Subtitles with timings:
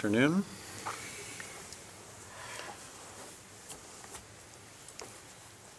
[0.00, 0.44] Afternoon.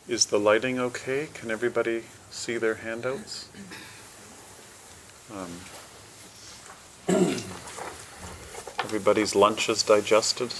[0.08, 1.30] Is the lighting okay?
[1.34, 3.50] Can everybody see their handouts?
[5.34, 5.50] Um,
[8.84, 10.54] everybody's lunch is digested?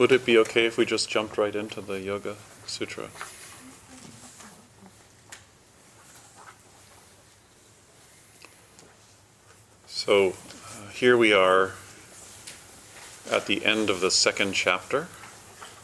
[0.00, 3.10] Would it be okay if we just jumped right into the Yoga Sutra?
[9.86, 11.72] So uh, here we are
[13.30, 15.08] at the end of the second chapter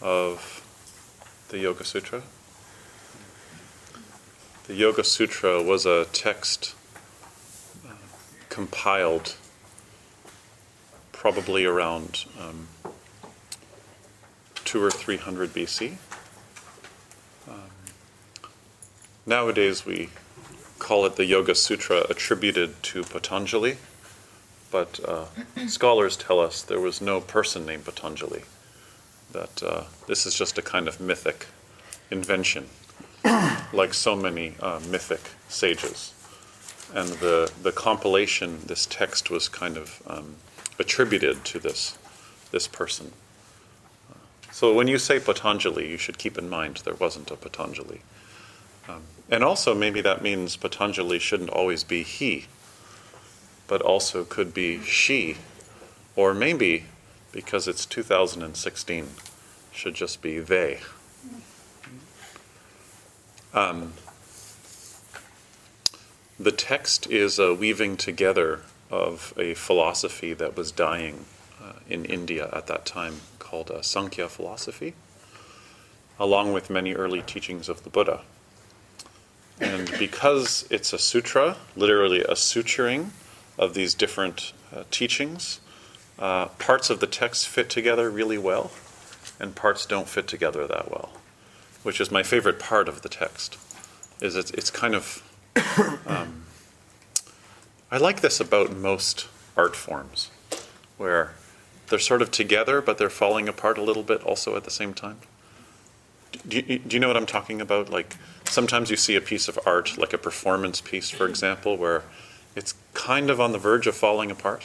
[0.01, 0.65] of
[1.51, 2.23] the Yoga Sutra.
[4.67, 6.75] The Yoga Sutra was a text
[7.87, 7.93] uh,
[8.49, 9.37] compiled
[11.13, 12.69] probably around um,
[14.67, 15.97] two or three hundred BC.
[17.49, 17.71] Um,
[19.25, 20.11] nowadays we
[20.79, 23.79] call it the Yoga Sutra attributed to Patanjali,
[24.71, 25.25] but uh,
[25.67, 28.43] scholars tell us there was no person named Patanjali,
[29.33, 31.47] that uh, this is just a kind of mythic
[32.11, 32.67] invention,
[33.73, 36.13] like so many uh, mythic sages.
[36.95, 40.37] And the, the compilation, this text was kind of um,
[40.79, 41.99] attributed to this,
[42.53, 43.13] this person.
[44.57, 48.01] So when you say Patanjali, you should keep in mind there wasn't a Patanjali.
[48.89, 52.47] Um, and also, maybe that means Patanjali shouldn't always be he,
[53.69, 55.37] but also could be she,
[56.15, 56.87] or maybe,
[57.33, 59.09] because it's 2016,
[59.73, 60.81] should just be they.
[63.53, 63.93] Um,
[66.41, 71.27] the text is a weaving together of a philosophy that was dying
[71.63, 73.21] uh, in India at that time
[73.57, 74.93] called uh, Sankhya philosophy,
[76.21, 78.21] along with many early teachings of the Buddha.
[79.59, 83.11] And because it's a sutra, literally a suturing
[83.59, 85.61] of these different uh, teachings,
[86.19, 88.73] uh, parts of the text fit together really well,
[89.41, 91.13] and parts don't fit together that well,
[91.83, 93.57] which is my favorite part of the text.
[94.21, 95.23] Is it's, it's kind of
[96.07, 96.45] um,
[97.91, 100.31] I like this about most art forms,
[100.99, 101.33] where
[101.89, 104.95] they're sort of together, but they're falling apart a little bit also at the same
[104.95, 105.19] time.
[106.47, 107.89] Do you, do you know what I'm talking about?
[107.89, 112.03] Like sometimes you see a piece of art, like a performance piece, for example, where
[112.55, 114.65] it's kind of on the verge of falling apart,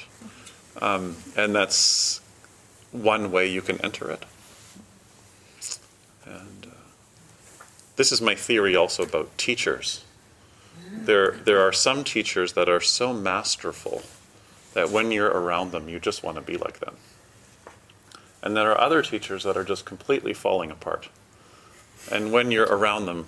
[0.82, 2.22] um, and that's
[2.92, 4.26] one way you can enter it.
[6.26, 7.64] And uh,
[7.96, 10.04] this is my theory also about teachers.
[10.94, 14.04] There, there are some teachers that are so masterful
[14.74, 16.96] that when you're around them, you just want to be like them.
[18.44, 21.10] And there are other teachers that are just completely falling apart.
[22.12, 23.28] And when you're around them,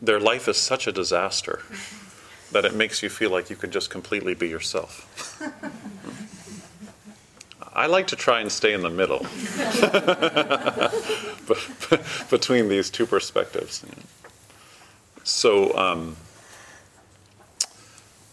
[0.00, 1.62] their life is such a disaster
[2.52, 5.42] that it makes you feel like you can just completely be yourself.
[7.74, 9.24] I like to try and stay in the middle
[12.30, 13.84] between these two perspectives.
[15.22, 16.16] So, um,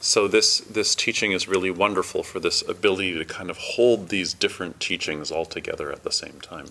[0.06, 4.36] so this this teaching is really wonderful for this ability to kind of hold these
[4.36, 6.68] different teachings all together at the same time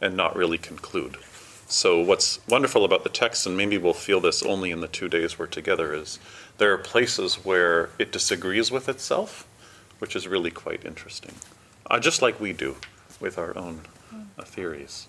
[0.00, 1.18] and not really conclude.
[1.66, 5.06] So what's wonderful about the text, and maybe we'll feel this only in the two
[5.06, 6.18] days we're together, is
[6.56, 9.46] there are places where it disagrees with itself,
[9.98, 11.34] which is really quite interesting,
[11.90, 12.76] uh, just like we do
[13.20, 13.82] with our own
[14.38, 15.08] uh, theories.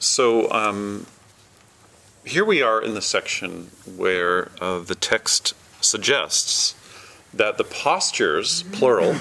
[0.00, 1.06] So um,
[2.24, 6.74] here we are in the section where uh, the text suggests
[7.32, 9.16] that the postures, plural,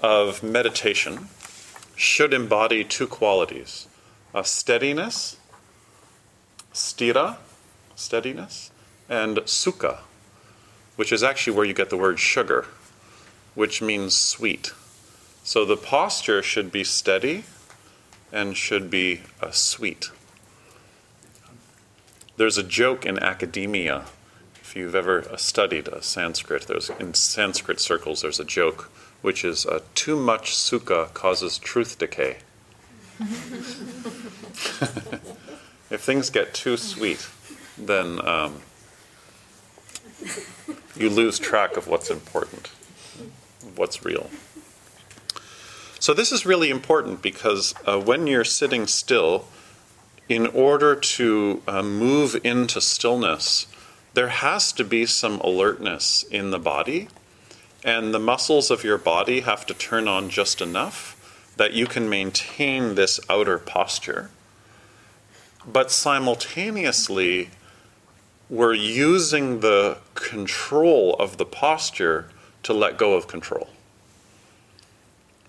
[0.00, 1.28] of meditation
[1.94, 3.86] should embody two qualities
[4.34, 5.36] a steadiness,
[6.72, 7.36] sthira,
[7.94, 8.70] steadiness,
[9.08, 9.98] and sukha,
[10.96, 12.66] which is actually where you get the word sugar,
[13.54, 14.72] which means sweet.
[15.44, 17.44] So the posture should be steady
[18.32, 20.10] and should be uh, sweet.
[22.38, 24.06] There's a joke in academia.
[24.72, 28.90] If you've ever uh, studied Sanskrit, there's in Sanskrit circles there's a joke
[29.20, 32.38] which is uh, too much sukha causes truth decay.
[35.90, 37.28] if things get too sweet,
[37.76, 38.62] then um,
[40.96, 42.70] you lose track of what's important,
[43.76, 44.30] what's real.
[45.98, 49.44] So, this is really important because uh, when you're sitting still,
[50.30, 53.66] in order to uh, move into stillness,
[54.14, 57.08] there has to be some alertness in the body,
[57.84, 61.18] and the muscles of your body have to turn on just enough
[61.56, 64.30] that you can maintain this outer posture.
[65.66, 67.50] But simultaneously,
[68.48, 72.28] we're using the control of the posture
[72.62, 73.68] to let go of control.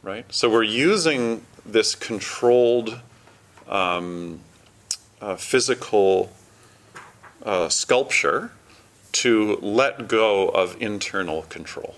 [0.01, 0.25] Right?
[0.33, 2.99] So we're using this controlled
[3.67, 4.39] um,
[5.21, 6.31] uh, physical
[7.43, 8.51] uh, sculpture
[9.11, 11.95] to let go of internal control.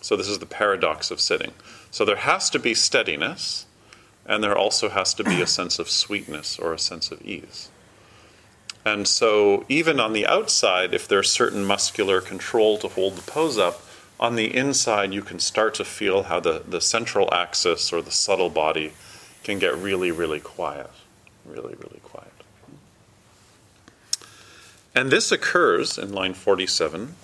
[0.00, 1.52] So, this is the paradox of sitting.
[1.90, 3.66] So, there has to be steadiness,
[4.26, 7.70] and there also has to be a sense of sweetness or a sense of ease.
[8.84, 13.58] And so, even on the outside, if there's certain muscular control to hold the pose
[13.58, 13.82] up,
[14.18, 18.12] on the inside, you can start to feel how the, the central axis or the
[18.12, 18.92] subtle body
[19.42, 20.90] can get really, really quiet.
[21.44, 22.32] Really, really quiet.
[24.94, 27.14] And this occurs in line 47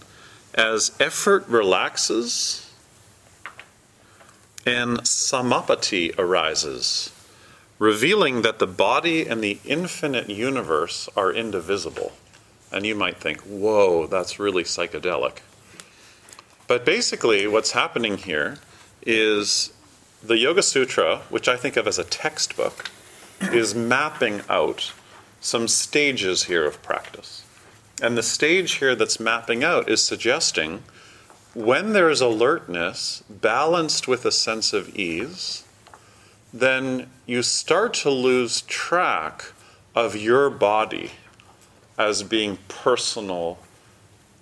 [0.55, 2.73] as effort relaxes
[4.67, 7.11] and samapatti arises,
[7.79, 12.13] revealing that the body and the infinite universe are indivisible.
[12.73, 15.39] And you might think, whoa, that's really psychedelic.
[16.67, 18.59] But basically, what's happening here
[19.07, 19.73] is
[20.23, 22.91] the Yoga Sutra, which I think of as a textbook,
[23.41, 24.93] is mapping out
[25.41, 27.45] some stages here of practice.
[28.01, 30.83] And the stage here that's mapping out is suggesting
[31.55, 35.65] when there's alertness balanced with a sense of ease,
[36.53, 39.53] then you start to lose track
[39.95, 41.13] of your body
[41.99, 43.59] as being personal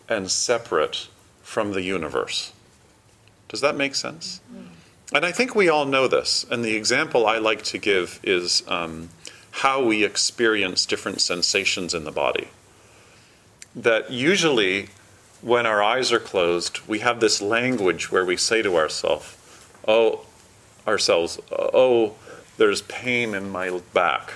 [0.08, 1.08] and separate
[1.42, 2.52] from the universe.
[3.48, 4.40] Does that make sense?
[5.14, 6.44] And I think we all know this.
[6.50, 9.08] And the example I like to give is um,
[9.52, 12.48] how we experience different sensations in the body
[13.76, 14.88] that usually
[15.42, 19.36] when our eyes are closed, we have this language where we say to ourselves,
[19.86, 20.24] "Oh,
[20.88, 22.14] ourselves, oh,
[22.56, 24.32] there's pain in my back."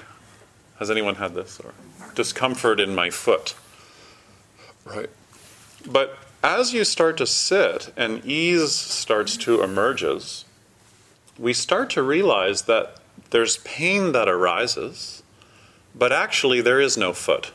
[0.79, 1.73] Has anyone had this or
[2.15, 3.55] discomfort in my foot?
[4.85, 5.11] Right.
[5.87, 10.45] But as you start to sit and ease starts to emerges,
[11.39, 12.97] we start to realize that
[13.31, 15.23] there's pain that arises,
[15.95, 17.53] but actually there is no foot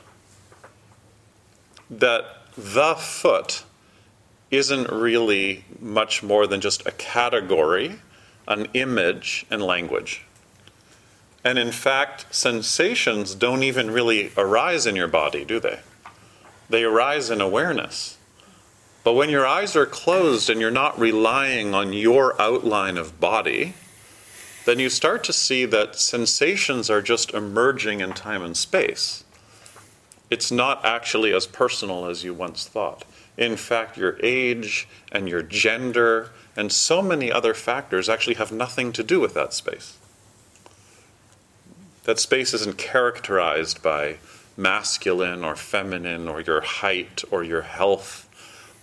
[1.90, 2.26] that
[2.58, 3.64] the foot
[4.52, 8.00] isn't really much more than just a category,
[8.48, 10.24] an image, and language.
[11.44, 15.80] And in fact, sensations don't even really arise in your body, do they?
[16.70, 18.18] They arise in awareness.
[19.04, 23.76] But when your eyes are closed and you're not relying on your outline of body,
[24.66, 29.25] then you start to see that sensations are just emerging in time and space
[30.30, 33.06] it's not actually as personal as you once thought.
[33.38, 38.92] In fact, your age and your gender and so many other factors actually have nothing
[38.94, 39.98] to do with that space.
[42.06, 44.18] That space isn't characterized by
[44.58, 48.30] masculine or feminine or your height or your health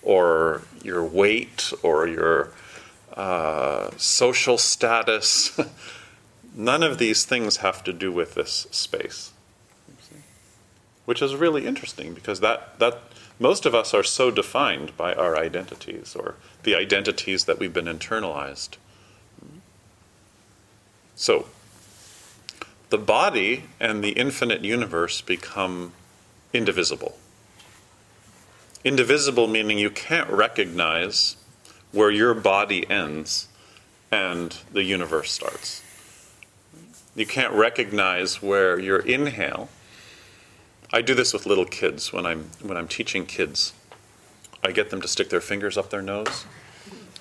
[0.02, 2.50] or your weight or your
[3.16, 5.58] uh, social status.
[6.54, 9.32] None of these things have to do with this space
[11.04, 13.02] which is really interesting because that, that
[13.38, 17.86] most of us are so defined by our identities or the identities that we've been
[17.86, 18.76] internalized.
[21.14, 21.46] So,
[22.90, 25.92] the body and the infinite universe become
[26.52, 27.16] indivisible.
[28.84, 31.36] Indivisible meaning you can't recognize
[31.90, 33.48] where your body ends
[34.10, 35.82] and the universe starts.
[37.14, 39.68] You can't recognize where your inhale
[40.92, 43.72] I do this with little kids when I'm when I'm teaching kids.
[44.62, 46.44] I get them to stick their fingers up their nose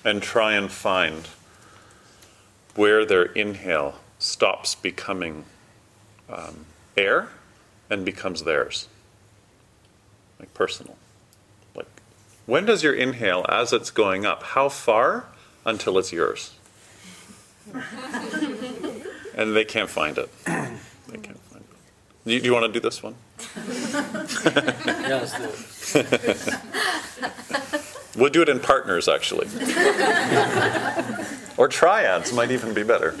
[0.04, 1.28] and try and find
[2.74, 5.44] where their inhale stops becoming
[6.28, 7.30] um, air
[7.90, 8.88] and becomes theirs,
[10.38, 10.96] like personal.
[11.74, 11.88] Like,
[12.46, 15.26] when does your inhale, as it's going up, how far
[15.64, 16.52] until it's yours?
[19.34, 20.30] and they can't find it.
[20.44, 22.24] They can't find it.
[22.24, 23.14] Do you, do you want to do this one?
[28.14, 29.46] We'll do it in partners, actually.
[31.56, 33.14] or triads might even be better.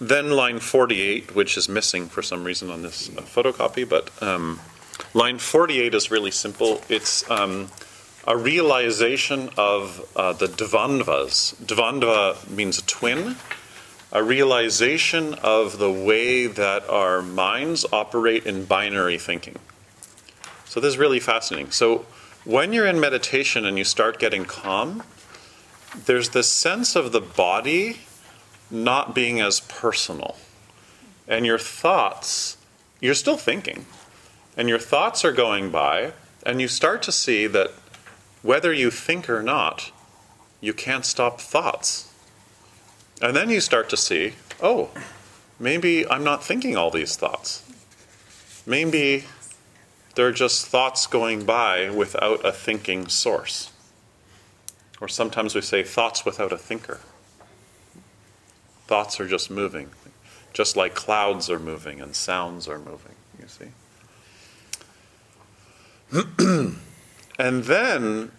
[0.00, 4.60] Then line 48, which is missing for some reason on this uh, photocopy, but um,
[5.12, 6.82] line 48 is really simple.
[6.88, 7.68] It's um,
[8.26, 11.56] a realization of uh, the dvandvas.
[11.56, 13.36] Dvandva means a twin
[14.10, 19.56] a realization of the way that our minds operate in binary thinking.
[20.64, 21.70] So, this is really fascinating.
[21.70, 22.06] So,
[22.44, 25.02] when you're in meditation and you start getting calm,
[26.06, 28.00] there's this sense of the body
[28.70, 30.36] not being as personal.
[31.26, 32.56] And your thoughts,
[33.00, 33.86] you're still thinking,
[34.56, 36.12] and your thoughts are going by,
[36.44, 37.72] and you start to see that
[38.42, 39.90] whether you think or not,
[40.60, 42.07] you can't stop thoughts.
[43.20, 44.90] And then you start to see, oh,
[45.58, 47.64] maybe I'm not thinking all these thoughts.
[48.64, 49.24] Maybe
[50.14, 53.72] they're just thoughts going by without a thinking source.
[55.00, 57.00] Or sometimes we say thoughts without a thinker.
[58.86, 59.90] Thoughts are just moving,
[60.52, 63.66] just like clouds are moving and sounds are moving, you see.
[67.38, 68.32] and then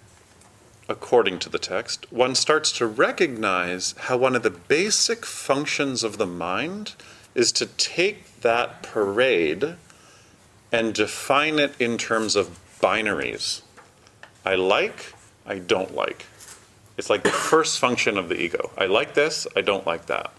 [0.90, 6.18] according to the text, one starts to recognize how one of the basic functions of
[6.18, 6.96] the mind
[7.36, 9.76] is to take that parade
[10.72, 13.62] and define it in terms of binaries.
[14.44, 15.14] I like,
[15.46, 16.26] I don't like.
[16.98, 18.72] It's like the first function of the ego.
[18.78, 20.34] I like this, I don't like that.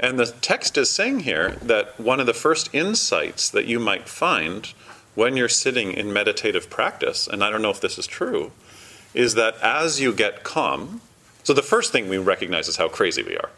[0.00, 4.08] And the text is saying here that one of the first insights that you might
[4.08, 4.72] find
[5.16, 8.52] when you're sitting in meditative practice, and I don't know if this is true,
[9.14, 11.00] is that as you get calm,
[11.42, 13.50] so the first thing we recognize is how crazy we are,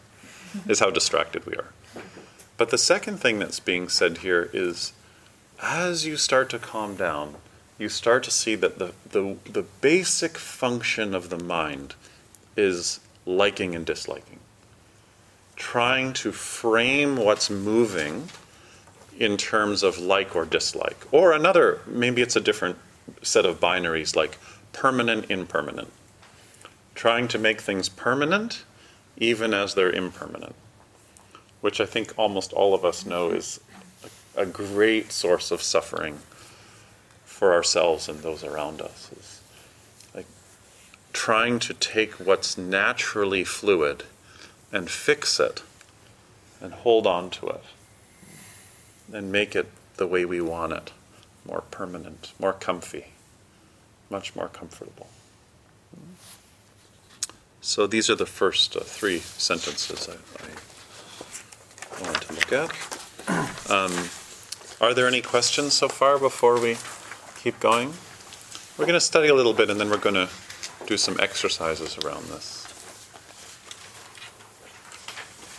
[0.56, 0.70] mm-hmm.
[0.70, 1.72] is how distracted we are.
[2.56, 4.92] But the second thing that's being said here is
[5.60, 7.34] as you start to calm down,
[7.78, 11.94] you start to see that the, the, the basic function of the mind
[12.56, 14.38] is liking and disliking.
[15.56, 18.28] Trying to frame what's moving
[19.18, 21.06] in terms of like or dislike.
[21.10, 22.78] Or another, maybe it's a different
[23.20, 24.38] set of binaries like
[24.72, 25.92] permanent, impermanent.
[26.94, 28.64] Trying to make things permanent
[29.16, 30.54] even as they're impermanent,
[31.60, 33.60] which I think almost all of us know is
[34.37, 36.20] a, great source of suffering
[37.25, 39.10] for ourselves and those around us.
[39.18, 39.40] Is
[40.14, 40.26] like
[41.12, 44.04] trying to take what's naturally fluid
[44.70, 45.62] and fix it
[46.60, 47.64] and hold on to it
[49.12, 50.92] and make it the way we want it
[51.48, 53.06] more permanent, more comfy,
[54.10, 55.08] much more comfortable.
[57.60, 60.12] So these are the first uh, three sentences I,
[60.44, 63.70] I wanted to look at.
[63.70, 64.08] Um,
[64.80, 66.76] are there any questions so far before we
[67.42, 67.94] keep going?
[68.76, 70.28] We're going to study a little bit and then we're going to
[70.86, 72.66] do some exercises around this.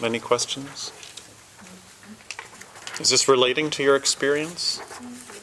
[0.01, 0.93] Any questions?
[2.99, 4.81] Is this relating to your experience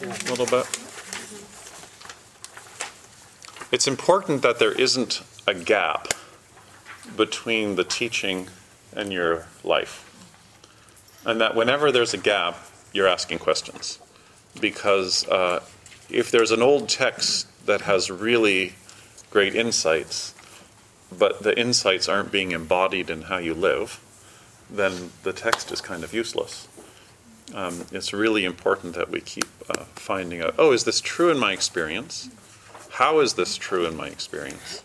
[0.02, 0.66] a little bit?
[3.72, 6.08] It's important that there isn't a gap
[7.16, 8.48] between the teaching
[8.92, 10.02] and your life.
[11.25, 12.58] And that whenever there's a gap,
[12.92, 14.00] you're asking questions.
[14.60, 15.62] Because uh,
[16.10, 18.75] if there's an old text that has really
[19.30, 20.34] great insights,
[21.10, 23.98] but the insights aren't being embodied in how you live,
[24.68, 26.68] then the text is kind of useless
[27.55, 31.38] um, it's really important that we keep uh, finding out oh, is this true in
[31.38, 32.29] my experience?
[32.93, 34.83] How is this true in my experience?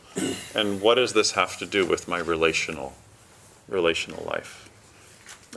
[0.53, 2.93] And what does this have to do with my relational,
[3.69, 4.69] relational life?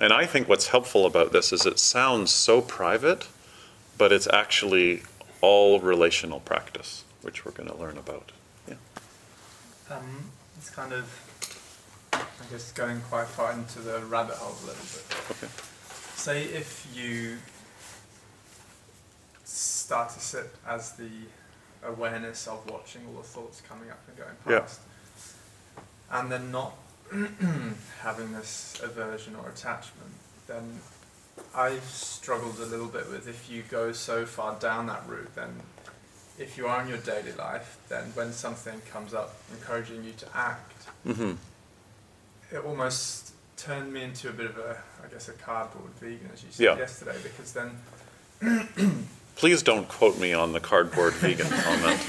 [0.00, 3.26] And I think what's helpful about this is it sounds so private,
[3.98, 5.02] but it's actually
[5.40, 8.30] all relational practice, which we're going to learn about.
[8.68, 8.74] Yeah.
[9.90, 11.10] Um, it's kind of,
[12.12, 15.16] I guess, going quite far into the rabbit hole a little bit.
[15.32, 15.73] Okay
[16.24, 17.36] say if you
[19.44, 21.10] start to sit as the
[21.84, 24.80] awareness of watching all the thoughts coming up and going past,
[25.76, 26.18] yeah.
[26.18, 26.78] and then not
[28.00, 30.14] having this aversion or attachment,
[30.46, 30.80] then
[31.54, 35.60] I've struggled a little bit with if you go so far down that route, then
[36.38, 40.26] if you are in your daily life, then when something comes up encouraging you to
[40.34, 41.32] act, hmm
[42.50, 43.33] it almost
[43.64, 46.64] turned me into a bit of a, I guess, a cardboard vegan, as you said
[46.64, 46.76] Yeah.
[46.78, 47.70] yesterday, because then
[49.36, 52.00] Please don't quote me on the cardboard vegan comment.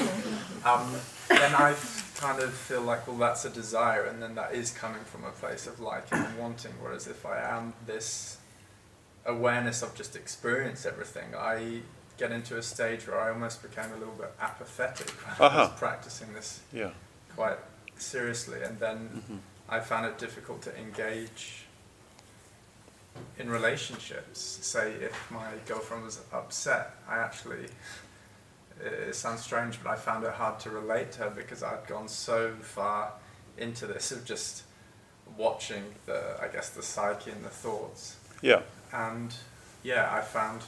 [0.65, 0.93] um,
[1.29, 1.73] then I
[2.17, 5.31] kind of feel like, well, that's a desire, and then that is coming from a
[5.31, 6.73] place of liking and wanting.
[6.79, 8.37] Whereas if I am this
[9.25, 11.79] awareness of just experience everything, I
[12.17, 15.69] get into a stage where I almost became a little bit apathetic when I Uh-huh.
[15.71, 16.91] was practicing this Yeah.
[17.35, 17.57] quite
[17.97, 19.39] seriously, and then Mhm.
[19.67, 21.65] I found it difficult to engage
[23.39, 24.39] in relationships.
[24.61, 27.67] Say, if my girlfriend was upset, I actually,
[28.83, 32.07] it, sounds strange, but I found it hard to relate to her because I'd gone
[32.07, 33.13] so far
[33.57, 34.63] into this of just
[35.37, 38.17] watching the, I guess, the psyche and the thoughts.
[38.41, 38.61] Yeah.
[38.93, 39.33] And
[39.83, 40.61] yeah, I found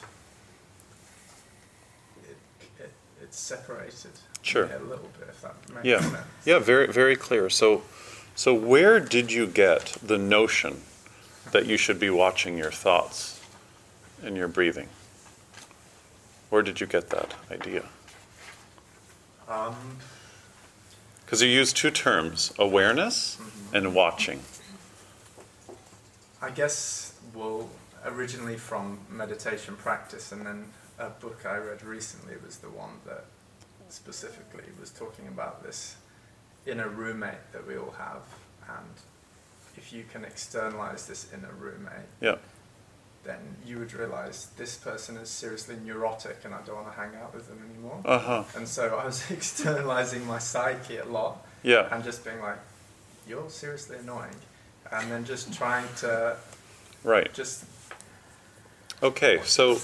[2.30, 2.38] it,
[2.80, 4.12] it, it's separated
[4.42, 4.64] Sure.
[4.66, 6.00] a little bit, if that makes Yeah.
[6.00, 6.18] sense.
[6.46, 7.50] Yeah, very very clear.
[7.50, 7.84] So
[8.38, 10.82] so where did you get the notion
[11.52, 13.42] that you should be watching your thoughts
[14.24, 14.90] and your breathing?
[16.52, 17.86] Where did you get that idea?
[19.50, 19.98] Um,
[21.26, 23.40] Because you use two terms, awareness
[23.74, 24.42] and watching.
[26.40, 27.70] I guess, well,
[28.06, 30.66] originally from meditation practice, and then
[31.00, 33.26] a book I read recently was the one that
[33.90, 35.96] specifically was talking about this
[36.68, 38.22] inner roommate that we all have,
[38.68, 38.88] and
[39.78, 42.36] if you can externalize this inner roommate, Yeah.
[43.24, 47.16] then you would realize this person is seriously neurotic, and I don't want to hang
[47.22, 48.02] out with them anymore.
[48.06, 48.44] Uh-huh.
[48.56, 51.88] And so I was externalizing my psyche a lot Yeah.
[51.94, 52.60] and just being like,
[53.28, 54.36] "You're seriously annoying,"
[54.92, 56.38] and then just trying to
[57.04, 57.32] Right.
[57.34, 57.64] just.
[59.04, 59.42] Okay.
[59.44, 59.80] So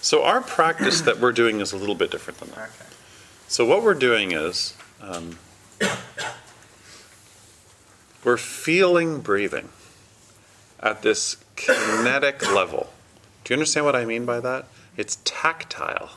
[0.00, 2.58] so our practice that we're doing is a little bit different than that.
[2.68, 2.90] Okay.
[3.48, 5.38] So what we're doing is um,
[8.24, 9.68] we're feeling breathing
[10.80, 12.90] at this kinetic level.
[13.44, 14.66] Do you understand what I mean by that?
[14.96, 16.10] It's tactile.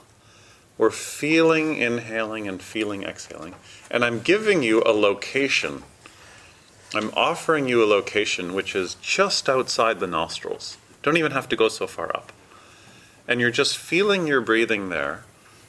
[0.78, 3.56] We're feeling inhaling and feeling exhaling.
[3.90, 5.84] And I'm giving you a location.
[6.94, 10.78] I'm offering you a location which is just outside the nostrils.
[11.02, 12.32] Don't even have to go so far up.
[13.28, 15.24] And you're just feeling your breathing there.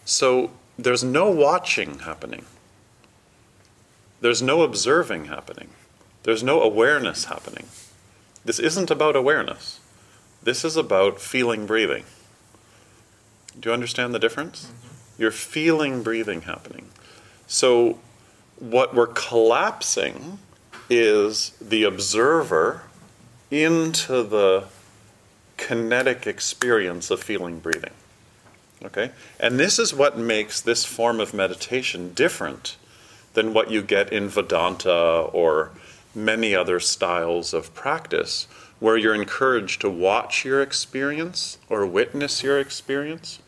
[0.05, 2.45] So there's no watching happening.
[4.21, 5.71] There's no observing happening.
[6.25, 7.67] There's no awareness happening.
[8.45, 9.81] This isn't about awareness.
[10.43, 12.05] This is about feeling breathing.
[13.59, 14.67] Do you understand the difference?
[14.67, 15.23] Mm-hmm.
[15.23, 16.89] You're feeling breathing happening.
[17.47, 17.99] So,
[18.59, 20.39] what we're collapsing
[20.91, 22.83] is the observer
[23.51, 24.65] into the
[25.57, 27.93] kinetic experience of feeling breathing.
[28.85, 29.11] Okay?
[29.39, 32.77] And this is what makes this form of meditation different
[33.35, 35.71] than what you get in Vedanta or
[36.15, 38.47] many other styles of practice,
[38.81, 43.41] where you're encouraged to watch your experience or witness your experience.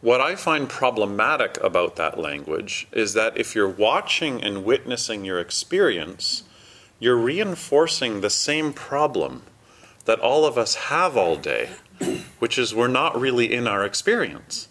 [0.00, 5.38] What I find problematic about that language is that if you're watching and witnessing your
[5.38, 6.44] experience,
[6.98, 9.42] you're reinforcing the same problem
[10.06, 11.68] that all of us have all day,
[12.38, 14.68] which is we're not really in our experience.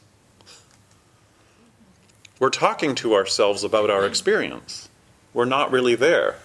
[2.39, 4.87] We're talking to ourselves about our experience.
[5.33, 6.37] We're not really there.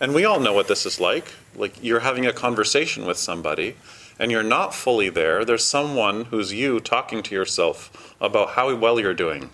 [0.00, 1.32] And we all know what this is like.
[1.56, 3.76] Like you're having a conversation with somebody
[4.20, 5.44] and you're not fully there.
[5.44, 9.50] There's someone who's you talking to yourself about how well you're doing.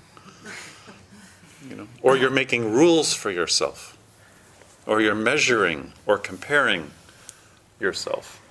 [1.69, 3.97] You know, or you're making rules for yourself.
[4.87, 6.91] Or you're measuring or comparing
[7.81, 8.43] yourself.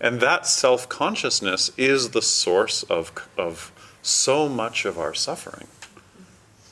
[0.00, 3.72] And that self consciousness is the source of, of
[4.06, 5.66] so much of our suffering.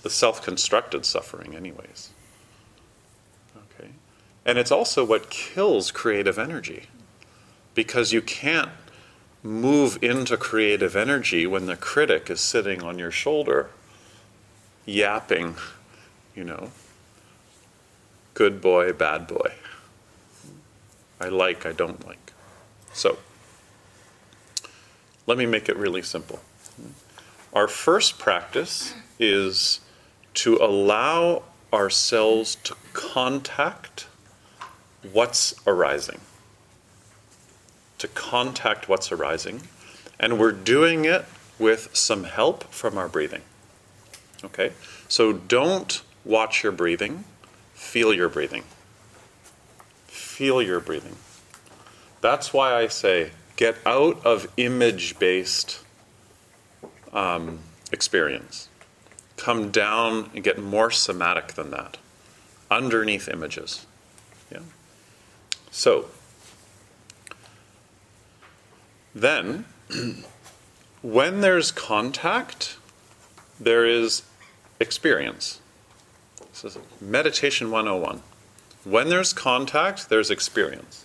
[0.03, 2.11] The self constructed suffering, anyways.
[3.57, 3.91] Okay?
[4.45, 6.85] And it's also what kills creative energy.
[7.75, 8.71] Because you can't
[9.43, 13.69] move into creative energy when the critic is sitting on your shoulder,
[14.87, 15.57] yapping,
[16.37, 16.71] you know,
[18.35, 19.53] good boy, bad boy.
[21.21, 22.33] I like, I don't like.
[22.93, 23.19] So,
[25.27, 26.41] let me make it really simple.
[27.55, 29.81] Our first practice is
[30.35, 34.09] to allow ourselves to contact
[35.13, 36.21] what's arising.
[37.99, 39.63] To contact what's arising.
[40.19, 41.27] And we're doing it
[41.59, 43.43] with some help from our breathing.
[44.43, 44.73] Okay?
[45.07, 47.25] So don't watch your breathing,
[47.75, 48.65] feel your breathing.
[50.07, 51.17] Feel your breathing.
[52.21, 55.84] That's why I say get out of image based
[57.15, 57.61] um,
[57.93, 58.69] experience.
[59.37, 61.97] Come down and get more somatic than that,
[62.71, 63.87] underneath images.
[64.53, 64.61] Yeah?
[65.71, 66.07] So,
[69.15, 69.65] then,
[71.03, 72.77] when there's contact,
[73.59, 74.23] there is
[74.81, 75.61] experience.
[76.51, 78.23] This is meditation 101.
[78.85, 81.05] When there's contact, there's experience.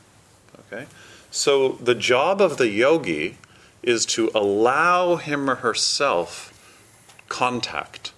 [0.71, 0.85] Okay?
[1.31, 3.37] So the job of the yogi
[3.81, 6.53] is to allow him or herself
[7.27, 8.11] contact.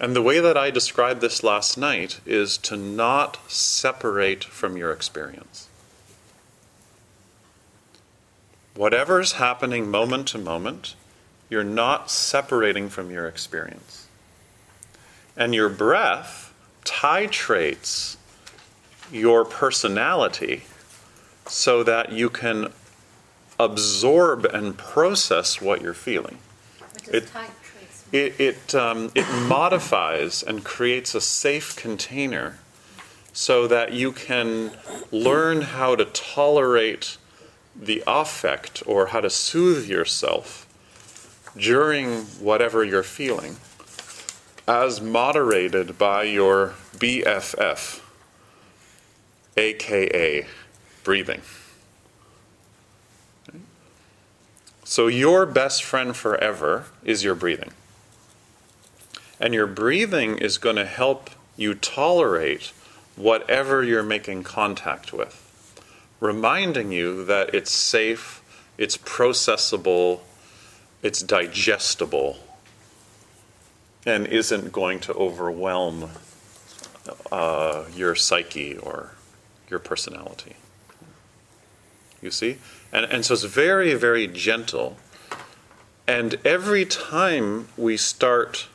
[0.00, 4.90] And the way that I described this last night is to not separate from your
[4.90, 5.68] experience.
[8.74, 10.96] Whatever's happening moment to moment,
[11.48, 14.08] you're not separating from your experience.
[15.36, 16.52] And your breath
[16.84, 18.16] titrates
[19.12, 20.64] your personality
[21.46, 22.72] so that you can
[23.58, 26.38] absorb and process what you're feeling.
[27.08, 27.28] It,
[28.12, 32.58] it, it, um, it modifies and creates a safe container
[33.32, 34.70] so that you can
[35.10, 37.18] learn how to tolerate
[37.74, 40.66] the affect or how to soothe yourself
[41.56, 43.56] during whatever you're feeling
[44.66, 48.00] as moderated by your BFF,
[49.56, 50.46] aka
[51.02, 51.42] breathing.
[54.94, 57.72] So, your best friend forever is your breathing.
[59.40, 62.72] And your breathing is going to help you tolerate
[63.16, 65.34] whatever you're making contact with,
[66.20, 68.40] reminding you that it's safe,
[68.78, 70.20] it's processable,
[71.02, 72.38] it's digestible,
[74.06, 76.10] and isn't going to overwhelm
[77.32, 79.10] uh, your psyche or
[79.68, 80.54] your personality.
[82.24, 82.56] You see?
[82.90, 84.96] And, and so it's very, very gentle.
[86.06, 88.68] And every time we start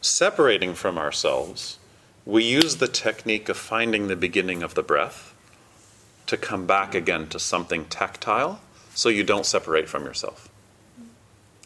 [0.00, 1.78] separating from ourselves,
[2.26, 5.36] we use the technique of finding the beginning of the breath
[6.26, 8.60] to come back again to something tactile
[8.92, 10.48] so you don't separate from yourself.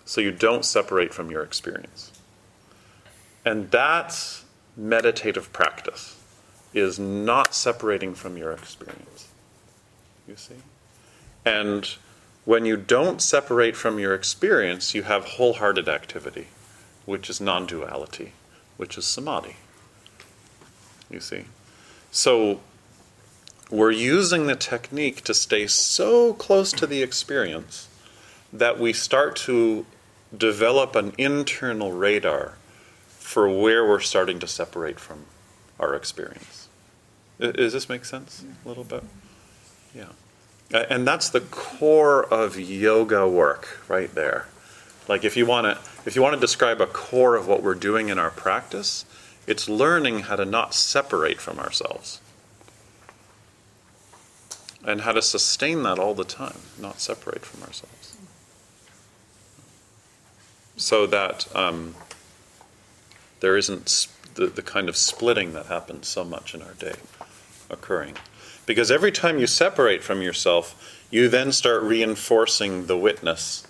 [0.05, 2.13] So you don't separate from your experience.
[3.47, 4.45] And that's
[4.77, 6.21] meditative practice
[6.75, 9.29] is not separating from your experience.
[10.27, 10.57] You see?
[11.45, 11.89] And
[12.45, 16.49] when you don't separate from your experience, you have wholehearted activity,
[17.05, 18.33] which is non duality,
[18.77, 19.57] which is samadhi.
[21.11, 21.45] You see?
[22.11, 22.61] So
[23.71, 27.89] we're using the technique to stay so close to the experience
[28.53, 29.85] that we start to
[30.37, 32.55] develop an internal radar
[33.07, 35.27] for where we're starting to separate from
[35.79, 36.69] our experience.
[37.39, 39.05] Does this make sense a little bit?
[39.95, 40.13] Yeah.
[40.73, 44.47] And that's the core of yoga work right there.
[45.09, 47.75] Like if you want to if you want to describe a core of what we're
[47.75, 49.07] doing in our practice,
[49.47, 52.21] it's learning how to not separate from ourselves.
[54.85, 58.17] And how to sustain that all the time, not separate from ourselves.
[60.77, 61.95] So that um,
[63.41, 66.95] there isn't the, the kind of splitting that happens so much in our day
[67.71, 68.17] occurring.
[68.67, 73.67] Because every time you separate from yourself, you then start reinforcing the witness.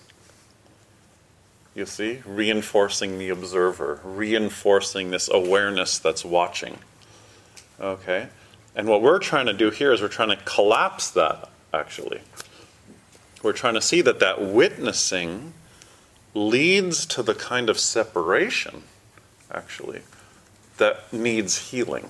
[1.73, 2.21] You see?
[2.25, 6.79] Reinforcing the observer, reinforcing this awareness that's watching.
[7.79, 8.27] Okay?
[8.75, 12.21] And what we're trying to do here is we're trying to collapse that, actually.
[13.41, 15.53] We're trying to see that that witnessing
[16.33, 18.83] leads to the kind of separation,
[19.51, 20.01] actually,
[20.77, 22.09] that needs healing.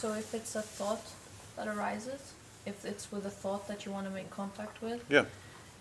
[0.00, 1.02] So if it's a thought
[1.56, 2.32] that arises,
[2.64, 5.24] if it's with a thought that you want to make contact with, yeah.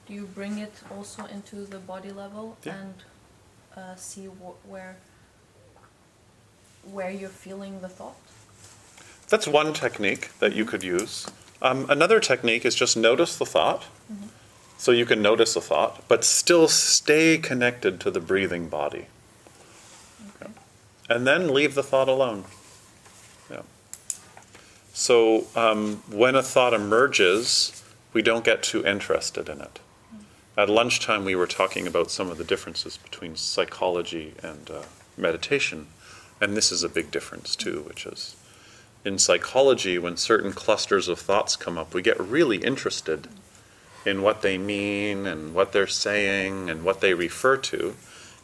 [0.08, 2.75] do you bring it also into the body level yeah.
[2.82, 2.93] and
[3.78, 4.97] uh, see wh- where
[6.91, 8.17] where you're feeling the thought?
[9.30, 11.28] That's one technique that you could use.
[11.62, 13.84] Um, another technique is just notice the thought.
[14.12, 14.28] Mm-hmm.
[14.78, 19.08] So you can notice a thought, but still stay connected to the breathing body.
[20.41, 20.52] Okay.
[21.10, 22.45] And then leave the thought alone.
[24.99, 27.81] So um, when a thought emerges,
[28.12, 29.79] we don't get too interested in it.
[30.57, 34.81] At lunchtime, we were talking about some of the differences between psychology and uh,
[35.15, 35.88] meditation,
[36.41, 38.35] and this is a big difference too, which is
[39.05, 43.29] in psychology, when certain clusters of thoughts come up, we get really interested
[44.05, 47.95] in what they mean and what they're saying and what they refer to.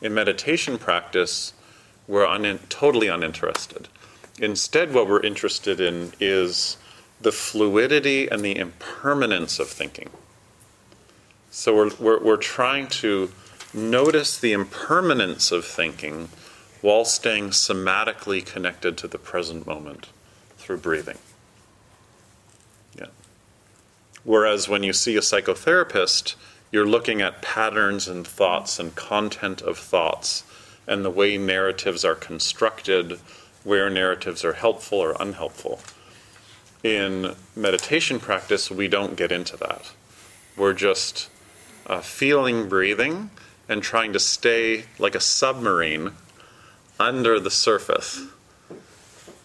[0.01, 1.51] In meditation practice,
[2.07, 3.89] we're un- totally uninterested.
[4.39, 6.77] Instead, what we're interested in is
[7.21, 10.09] the fluidity and the impermanence of thinking.
[11.51, 13.31] So we're, we're, we're trying to
[13.73, 16.29] notice the impermanence of thinking
[16.81, 20.09] while staying somatically connected to the present moment
[20.57, 21.17] through breathing.
[22.97, 23.07] Yeah.
[24.23, 26.35] Whereas when you see a psychotherapist,
[26.71, 30.43] you're looking at patterns and thoughts and content of thoughts
[30.87, 33.19] and the way narratives are constructed,
[33.65, 35.81] where narratives are helpful or unhelpful.
[36.83, 39.91] In meditation practice, we don't get into that.
[40.55, 41.29] We're just
[41.87, 43.31] uh, feeling breathing
[43.67, 46.11] and trying to stay like a submarine
[46.99, 48.21] under the surface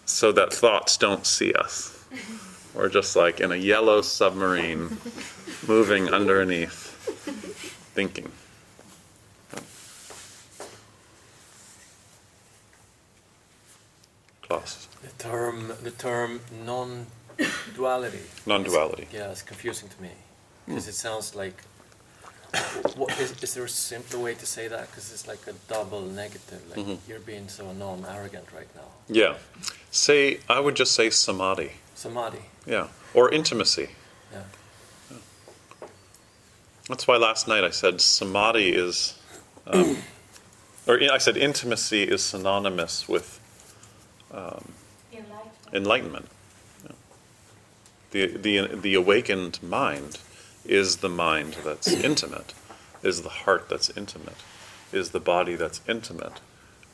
[0.05, 2.05] so that thoughts don't see us.
[2.75, 4.97] We're just like in a yellow submarine
[5.67, 6.93] moving underneath,
[7.95, 8.31] thinking.
[14.51, 14.87] Klaus.
[15.01, 18.19] The term, the term non-duality.
[18.45, 19.03] Non-duality.
[19.03, 20.09] Is, yeah, it's confusing to me
[20.67, 21.63] because it sounds like.
[22.97, 24.89] What, is, is there a simpler way to say that?
[24.89, 26.61] Because it's like a double negative.
[26.69, 26.97] Like Mhm.
[27.07, 28.89] you're being so non-arrogant right now.
[29.07, 29.35] Yeah.
[29.89, 31.71] Say, I would just say samadhi.
[31.95, 32.41] Samadhi.
[32.65, 32.87] Yeah.
[33.13, 33.87] Or intimacy.
[34.33, 34.43] Yeah.
[36.89, 39.17] That's why last night I said samadhi is,
[39.65, 39.97] um,
[40.87, 43.39] or I said intimacy is synonymous with
[44.33, 44.71] um,
[45.73, 46.27] enlightenment.
[46.83, 46.91] Yeah.
[48.11, 50.19] The, the, the awakened mind
[50.65, 52.53] is the mind that's intimate,
[53.03, 54.37] is the heart that's intimate,
[54.91, 56.39] is the body that's intimate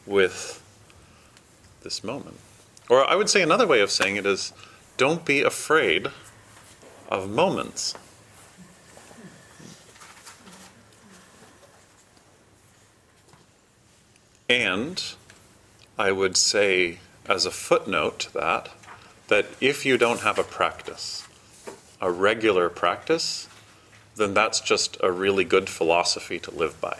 [0.06, 0.64] with
[1.84, 2.38] this moment.
[2.90, 4.54] Or I would say another way of saying it is
[4.96, 6.08] don't be afraid
[7.10, 7.96] of moments.
[14.50, 15.04] And
[15.98, 18.70] I would say, as a footnote to that,
[19.28, 21.28] that if you don't have a practice,
[22.02, 23.48] a regular practice,
[24.16, 26.98] then that's just a really good philosophy to live by.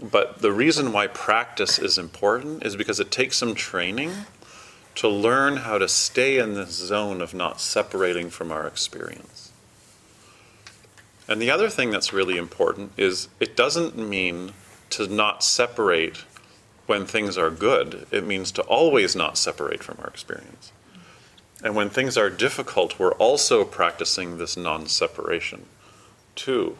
[0.00, 4.12] But the reason why practice is important is because it takes some training
[4.94, 9.52] to learn how to stay in this zone of not separating from our experience.
[11.26, 14.52] And the other thing that's really important is it doesn't mean
[14.90, 16.24] to not separate
[16.88, 20.72] when things are good, it means to always not separate from our experience.
[21.62, 25.66] And when things are difficult, we're also practicing this non separation
[26.34, 26.78] too.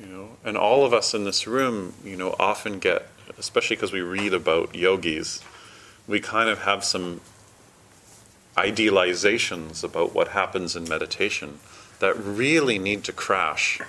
[0.00, 3.06] You know, and all of us in this room, you know, often get,
[3.38, 5.42] especially because we read about yogis,
[6.08, 7.20] we kind of have some
[8.56, 11.60] idealizations about what happens in meditation
[12.00, 13.80] that really need to crash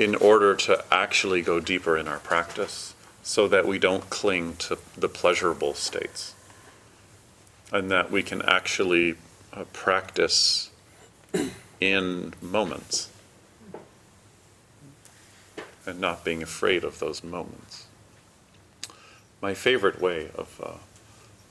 [0.00, 4.78] in order to actually go deeper in our practice so that we don't cling to
[4.96, 6.34] the pleasurable states
[7.70, 9.14] and that we can actually
[9.52, 10.70] uh, practice
[11.80, 13.10] in moments
[15.84, 17.86] and not being afraid of those moments.
[19.42, 20.72] My favorite way of uh,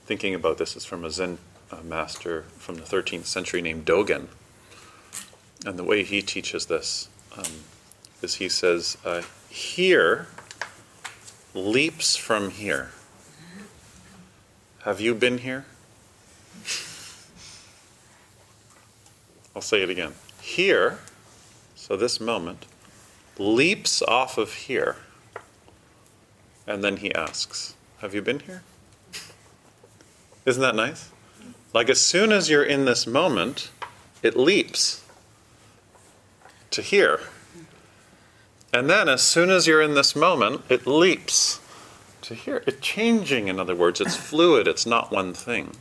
[0.05, 1.37] thinking about this is from a Zen
[1.71, 4.27] uh, master from the 13th century named Dogen.
[5.67, 7.45] And the way he teaches this um,
[8.21, 10.27] is he says, uh, here
[11.53, 12.91] leaps from here.
[14.83, 15.65] Have you been here?
[19.55, 20.13] I'll say it again.
[20.41, 20.99] Here,
[21.75, 22.65] so this moment,
[23.37, 24.97] leaps off of here.
[26.67, 28.63] And then he asks, Have you been here?
[30.45, 31.09] Isn't that nice?
[31.73, 33.69] Like as soon as you're in this moment,
[34.23, 35.03] it leaps
[36.71, 37.19] to here.
[38.71, 41.59] And then as soon as you're in this moment, it leaps
[42.21, 42.63] to here.
[42.67, 43.99] It's changing, in other words.
[43.99, 45.75] It's fluid, it's not one thing.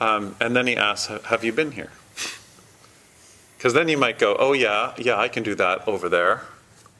[0.00, 1.90] Um, and then he asks, Have you been here?
[3.56, 6.42] Because then you might go, Oh, yeah, yeah, I can do that over there.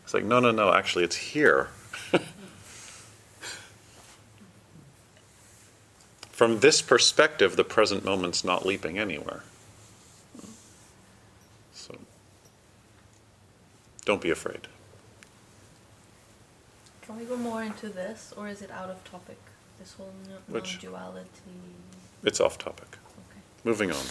[0.04, 1.68] It's like, No, no, no, actually, it's here.
[6.32, 9.42] From this perspective, the present moment's not leaping anywhere.
[11.74, 11.98] So
[14.06, 14.68] don't be afraid.
[17.02, 19.38] Can we go more into this, or is it out of topic?
[19.78, 20.82] This whole no- Which?
[20.82, 21.28] non-duality.
[22.24, 22.88] It's off topic.
[22.88, 23.40] Okay.
[23.64, 24.04] Moving on.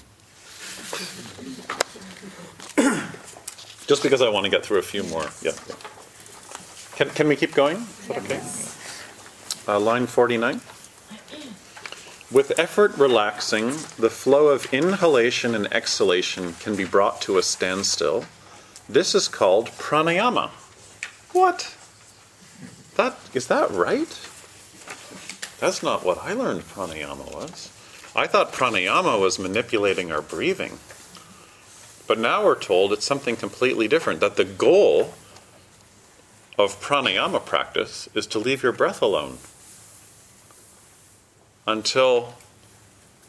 [3.87, 5.25] Just because I want to get through a few more.
[5.41, 5.51] Yeah.
[5.67, 5.75] yeah.
[6.95, 7.77] Can, can we keep going?
[7.77, 8.41] Is that okay?
[9.67, 10.61] Uh, line 49.
[12.31, 18.25] With effort relaxing, the flow of inhalation and exhalation can be brought to a standstill.
[18.87, 20.49] This is called pranayama.
[21.31, 21.75] What?
[22.95, 24.29] That is that right?
[25.59, 27.71] That's not what I learned pranayama was.
[28.15, 30.79] I thought pranayama was manipulating our breathing.
[32.07, 35.13] But now we're told it's something completely different that the goal
[36.57, 39.39] of pranayama practice is to leave your breath alone
[41.67, 42.35] until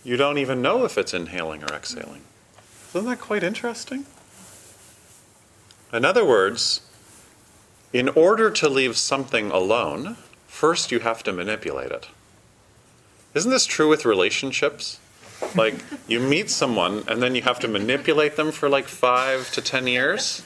[0.05, 2.23] you don't even know if it's inhaling or exhaling.
[2.90, 4.07] Isn't that quite interesting?
[5.97, 6.83] In other words,
[7.91, 12.09] in order to leave something alone, first you have to manipulate it.
[13.33, 15.01] Isn't this true with relationships?
[15.55, 19.63] Like, you meet someone and then you have to manipulate them for like five to
[19.63, 20.45] ten years?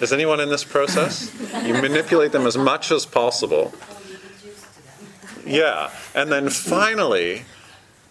[0.00, 1.32] Is anyone in this process?
[1.64, 3.72] You manipulate them as much as possible.
[5.46, 5.90] Yeah.
[6.16, 7.44] And then finally,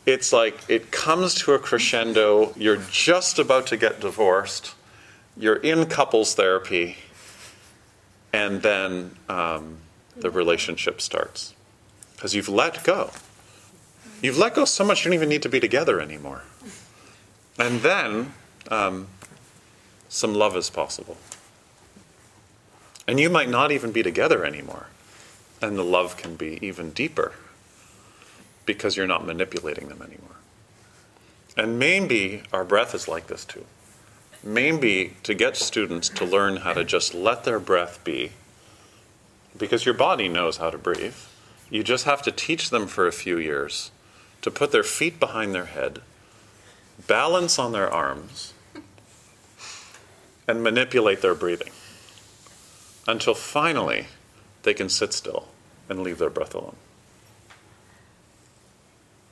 [0.05, 2.53] it's like it comes to a crescendo.
[2.55, 4.73] You're just about to get divorced.
[5.39, 6.97] You're in couples therapy.
[8.33, 9.77] And then um,
[10.15, 11.53] the relationship starts.
[12.15, 13.11] Because you've let go.
[14.21, 16.43] You've let go so much you don't even need to be together anymore.
[17.59, 18.33] And then
[18.69, 19.07] um,
[20.09, 21.17] some love is possible.
[23.07, 24.87] And you might not even be together anymore.
[25.61, 27.33] And the love can be even deeper
[28.65, 30.35] because you're not manipulating them anymore.
[31.55, 33.65] And maybe our breath is like this too.
[34.43, 38.31] Maybe to get students to learn how to just let their breath be,
[39.57, 41.15] because your body knows how to breathe,
[41.69, 43.91] you just have to teach them for a few years
[44.41, 46.01] to put their feet behind their head,
[47.07, 48.53] balance on their arms,
[50.47, 51.71] and manipulate their breathing
[53.07, 54.07] until finally
[54.63, 55.47] they can sit still
[55.89, 56.75] and leave their breath alone.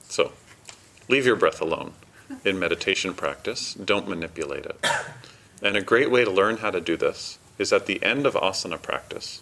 [0.10, 0.32] So,
[1.08, 1.94] leave your breath alone
[2.44, 3.74] in meditation practice.
[3.74, 4.86] Don't manipulate it.
[5.62, 8.34] And a great way to learn how to do this is at the end of
[8.34, 9.42] asana practice,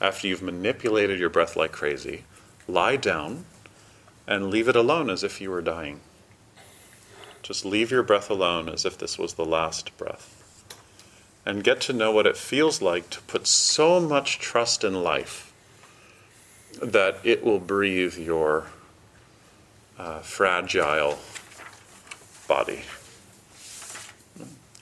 [0.00, 2.24] after you've manipulated your breath like crazy,
[2.66, 3.44] lie down
[4.26, 6.00] and leave it alone as if you were dying.
[7.42, 10.38] Just leave your breath alone as if this was the last breath.
[11.44, 15.52] And get to know what it feels like to put so much trust in life
[16.80, 18.66] that it will breathe your
[19.98, 21.18] uh, fragile
[22.52, 22.82] body.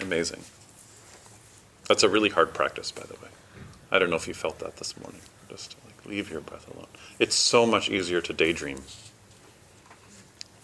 [0.01, 0.43] Amazing.
[1.87, 3.31] That's a really hard practice, by the way.
[3.93, 5.21] I don't know if you felt that this morning.
[5.49, 6.89] Just like leave your breath alone.
[7.21, 8.83] It's so much easier to daydream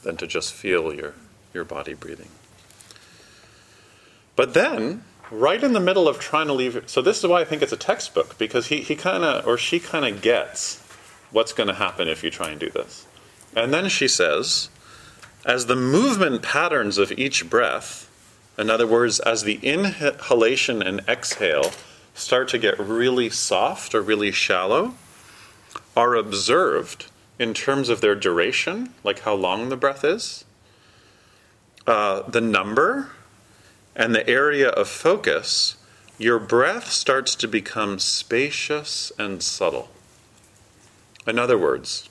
[0.02, 1.14] than to just feel your,
[1.54, 2.30] your body breathing.
[4.34, 7.44] But then, right in the middle of trying to leave, so this is why I
[7.44, 10.82] think it's a textbook, because he, he kind of, or she kind of gets
[11.30, 13.06] what's going to happen if you try and do this.
[13.54, 14.70] And then she says,
[15.46, 18.10] as the movement patterns of each breath,
[18.58, 21.70] in other words, as the inhalation and exhale
[22.14, 24.94] start to get really soft or really shallow,
[25.96, 27.06] are observed
[27.38, 30.44] in terms of their duration, like how long the breath is,
[31.86, 33.12] uh, the number,
[33.94, 35.76] and the area of focus,
[36.18, 39.90] your breath starts to become spacious and subtle.
[41.24, 42.08] In other words,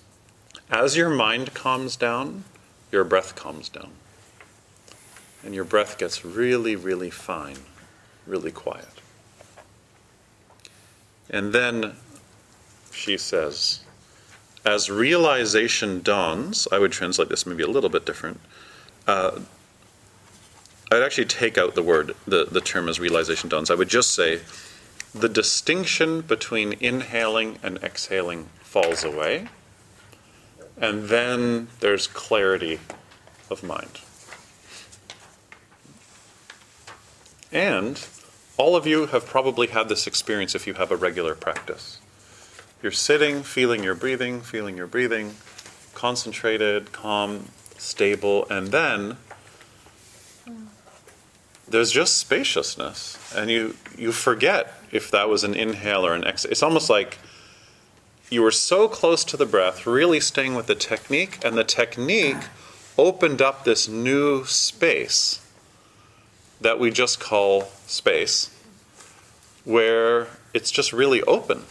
[0.69, 2.45] as your mind calms down,
[2.91, 3.91] your breath calms down.
[5.43, 7.57] And your breath gets really, really fine,
[8.25, 8.87] really quiet.
[11.29, 11.93] And then
[12.91, 13.81] she says,
[14.65, 18.39] as realization dawns, I would translate this maybe a little bit different.
[19.07, 19.39] Uh,
[20.91, 23.69] I'd actually take out the word, the, the term as realization dawns.
[23.69, 24.41] I would just say
[25.13, 29.47] the distinction between inhaling and exhaling falls away,
[30.77, 32.79] and then there's clarity
[33.49, 34.01] of mind.
[37.51, 38.05] And
[38.57, 41.99] all of you have probably had this experience if you have a regular practice.
[42.81, 45.35] You're sitting, feeling your breathing, feeling your breathing,
[45.93, 47.45] concentrated, calm,
[47.77, 49.17] stable, and then
[51.67, 53.17] there's just spaciousness.
[53.35, 56.51] And you, you forget if that was an inhale or an exhale.
[56.51, 57.17] It's almost like
[58.29, 62.37] you were so close to the breath, really staying with the technique, and the technique
[62.97, 65.45] opened up this new space
[66.61, 68.49] that we just call space,
[69.63, 71.63] where it's just really open.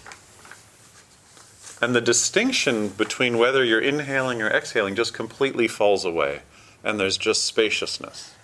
[1.81, 6.43] And the distinction between whether you're inhaling or exhaling just completely falls away,
[6.83, 8.35] and there's just spaciousness.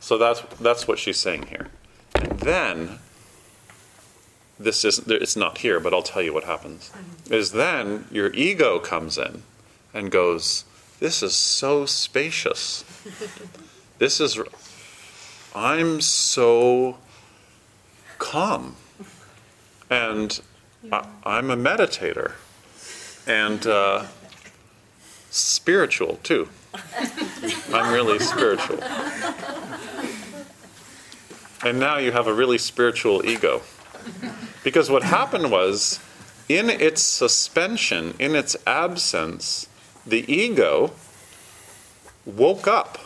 [0.00, 1.68] So that's, that's what she's saying here.
[2.14, 2.98] And then,
[4.58, 6.90] this isn't it's not here, but I'll tell you what happens.
[7.30, 9.42] Is then your ego comes in
[9.94, 10.64] and goes,
[11.00, 12.84] this is so spacious.
[13.98, 14.38] This is,
[15.56, 16.98] I'm so
[18.18, 18.76] calm.
[19.90, 20.40] And
[20.92, 22.34] I, I'm a meditator
[23.26, 24.04] and uh,
[25.30, 26.48] spiritual too.
[27.74, 28.80] I'm really spiritual.
[31.64, 33.62] And now you have a really spiritual ego.
[34.64, 36.00] Because what happened was,
[36.48, 39.68] in its suspension, in its absence,
[40.06, 40.92] the ego
[42.24, 42.98] woke up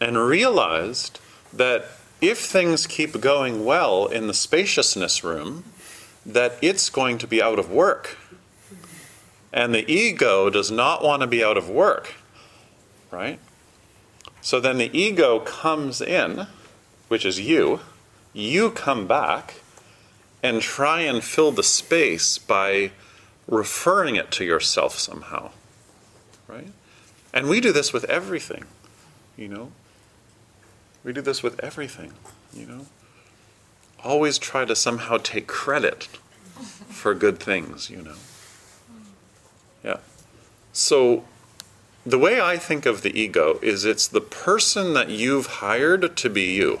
[0.00, 1.20] and realized
[1.52, 1.86] that
[2.20, 5.64] if things keep going well in the spaciousness room,
[6.24, 8.16] that it's going to be out of work.
[9.52, 12.14] And the ego does not want to be out of work,
[13.10, 13.38] right?
[14.40, 16.46] So then the ego comes in,
[17.08, 17.80] which is you.
[18.32, 19.59] You come back
[20.42, 22.90] and try and fill the space by
[23.46, 25.50] referring it to yourself somehow,
[26.48, 26.68] right?
[27.32, 28.64] And we do this with everything,
[29.36, 29.72] you know?
[31.04, 32.12] We do this with everything,
[32.52, 32.86] you know?
[34.02, 36.04] Always try to somehow take credit
[36.88, 38.16] for good things, you know?
[39.84, 39.98] Yeah.
[40.72, 41.24] So,
[42.04, 46.30] the way I think of the ego is it's the person that you've hired to
[46.30, 46.80] be you.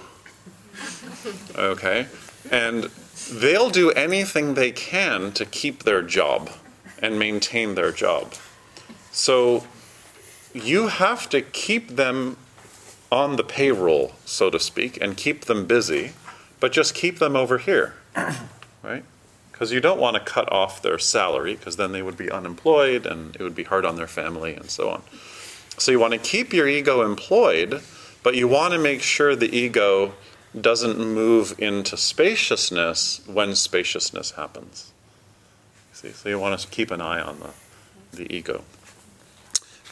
[1.54, 2.06] Okay?
[2.50, 2.90] And
[3.30, 6.50] they'll do anything they can to keep their job
[6.98, 8.34] and maintain their job.
[9.12, 9.64] So,
[10.52, 12.36] you have to keep them
[13.10, 16.12] on the payroll, so to speak, and keep them busy,
[16.60, 17.94] but just keep them over here,
[18.82, 19.04] right?
[19.50, 23.06] Because you don't want to cut off their salary, because then they would be unemployed
[23.06, 25.02] and it would be hard on their family and so on.
[25.78, 27.82] So you want to keep your ego employed,
[28.22, 30.14] but you want to make sure the ego
[30.58, 34.92] doesn't move into spaciousness when spaciousness happens.
[35.92, 37.50] See, so you want to keep an eye on the,
[38.16, 38.64] the ego.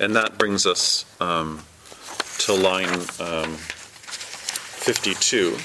[0.01, 1.63] And that brings us um,
[2.39, 5.59] to line um, 52.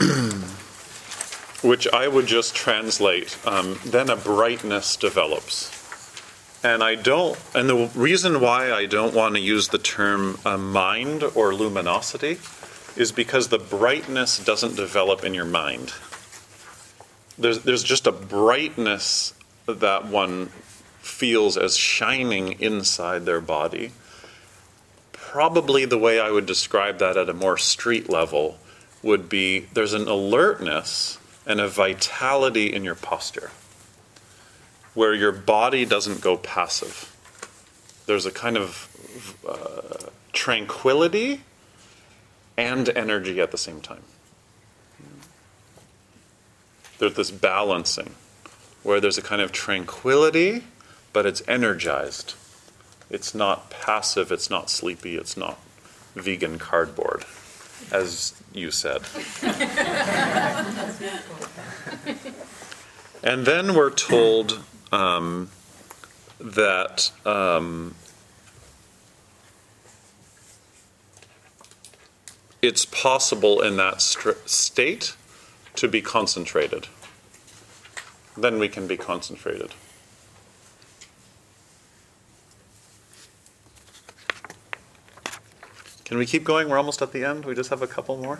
[1.64, 5.83] which I would just translate, um, then a brightness develops.
[6.64, 10.56] And I don't, and the reason why I don't want to use the term uh,
[10.56, 12.38] mind or luminosity
[12.96, 15.92] is because the brightness doesn't develop in your mind.
[17.36, 19.34] There's, there's just a brightness
[19.66, 20.46] that one
[21.00, 23.92] feels as shining inside their body.
[25.12, 28.56] Probably the way I would describe that at a more street level
[29.02, 33.50] would be there's an alertness and a vitality in your posture
[34.94, 37.10] where your body doesn't go passive.
[38.06, 41.42] There's a kind of uh, tranquility
[42.56, 44.02] and energy at the same time.
[46.98, 48.14] There's this balancing
[48.82, 50.64] where there's a kind of tranquility,
[51.12, 52.34] but it's energized.
[53.10, 55.58] It's not passive, it's not sleepy, it's not
[56.14, 57.24] vegan cardboard,
[57.90, 59.02] as you said.
[63.22, 64.62] and then we're told
[64.94, 65.50] um,
[66.38, 67.96] that um,
[72.62, 75.16] it's possible in that st- state
[75.74, 76.86] to be concentrated.
[78.36, 79.72] Then we can be concentrated.
[86.04, 86.68] Can we keep going?
[86.68, 87.44] We're almost at the end.
[87.44, 88.38] We just have a couple more.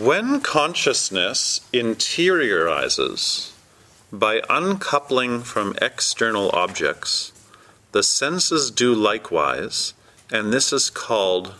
[0.00, 3.52] When consciousness interiorizes
[4.10, 7.32] by uncoupling from external objects,
[7.92, 9.92] the senses do likewise,
[10.32, 11.52] and this is called,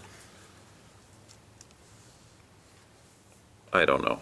[3.74, 4.20] I don't know.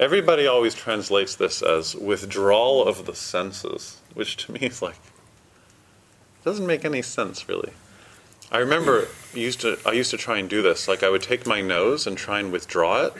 [0.00, 4.96] Everybody always translates this as withdrawal of the senses, which to me is like,
[6.42, 7.74] doesn't make any sense really.
[8.52, 10.86] I remember used to I used to try and do this.
[10.88, 13.14] Like I would take my nose and try and withdraw it.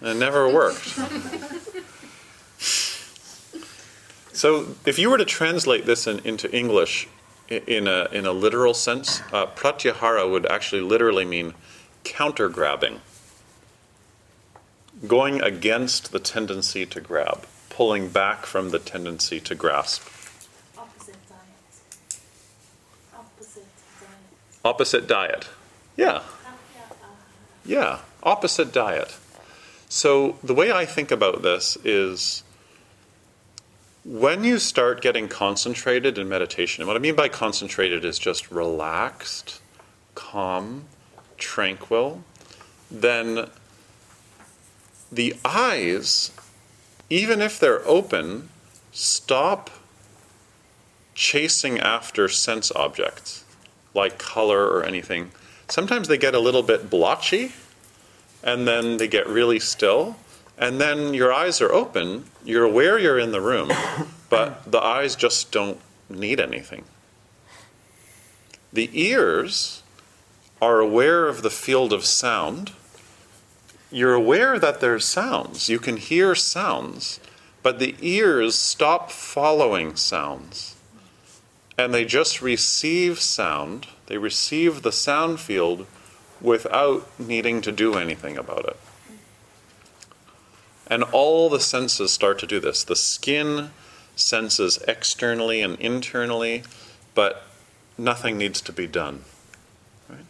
[0.00, 0.98] And it never worked.
[4.32, 7.06] So if you were to translate this in, into English
[7.48, 11.54] in a, in a literal sense, uh, pratyahara would actually literally mean
[12.02, 13.02] counter grabbing,
[15.06, 20.02] going against the tendency to grab, pulling back from the tendency to grasp.
[20.76, 22.18] Opposite diet.
[23.14, 23.66] Opposite
[24.00, 24.51] diet.
[24.64, 25.48] Opposite diet.
[25.96, 26.22] Yeah,
[27.64, 29.16] yeah, opposite diet.
[29.88, 32.42] So the way I think about this is
[34.04, 38.50] when you start getting concentrated in meditation, and what I mean by concentrated is just
[38.50, 39.60] relaxed,
[40.14, 40.86] calm,
[41.36, 42.24] tranquil,
[42.90, 43.48] then
[45.10, 46.32] the eyes,
[47.10, 48.48] even if they're open,
[48.92, 49.70] stop
[51.14, 53.41] chasing after sense objects
[53.94, 55.30] like color or anything.
[55.68, 57.52] Sometimes they get a little bit blotchy
[58.42, 60.16] and then they get really still.
[60.58, 63.72] And then your eyes are open, you're aware you're in the room,
[64.30, 66.84] but the eyes just don't need anything.
[68.72, 69.82] The ears
[70.60, 72.72] are aware of the field of sound.
[73.90, 75.68] You're aware that there's sounds.
[75.68, 77.20] You can hear sounds,
[77.62, 80.76] but the ears stop following sounds.
[81.78, 83.86] And they just receive sound.
[84.06, 85.86] They receive the sound field
[86.40, 88.76] without needing to do anything about it.
[90.86, 92.84] And all the senses start to do this.
[92.84, 93.70] The skin
[94.16, 96.64] senses externally and internally,
[97.14, 97.44] but
[97.96, 99.24] nothing needs to be done.
[100.08, 100.26] Right?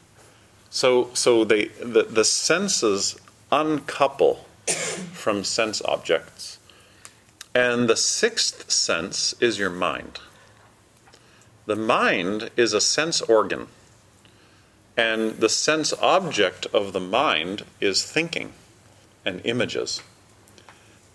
[0.70, 3.18] So, so they, the, the senses
[3.51, 4.47] uncouple
[5.12, 6.59] from sense objects.
[7.55, 10.20] And the sixth sense is your mind.
[11.67, 13.69] The mind is a sense organ.
[14.97, 18.53] And the sense object of the mind is thinking
[19.25, 20.03] and images.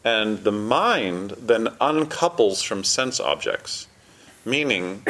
[0.04, 3.88] And the mind then uncouples from sense objects,
[4.46, 5.06] meaning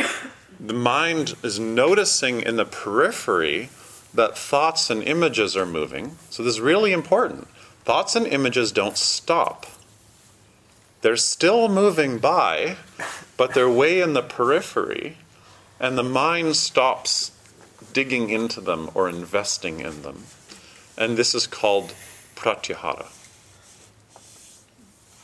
[0.60, 3.70] the mind is noticing in the periphery
[4.14, 6.18] that thoughts and images are moving.
[6.30, 7.48] So this is really important.
[7.86, 9.68] Thoughts and images don't stop.
[11.02, 12.78] They're still moving by,
[13.38, 15.18] but they're way in the periphery,
[15.80, 17.32] and the mind stops
[17.94, 20.24] digging into them or investing in them.
[20.98, 21.94] And this is called
[22.36, 23.08] pratyahara.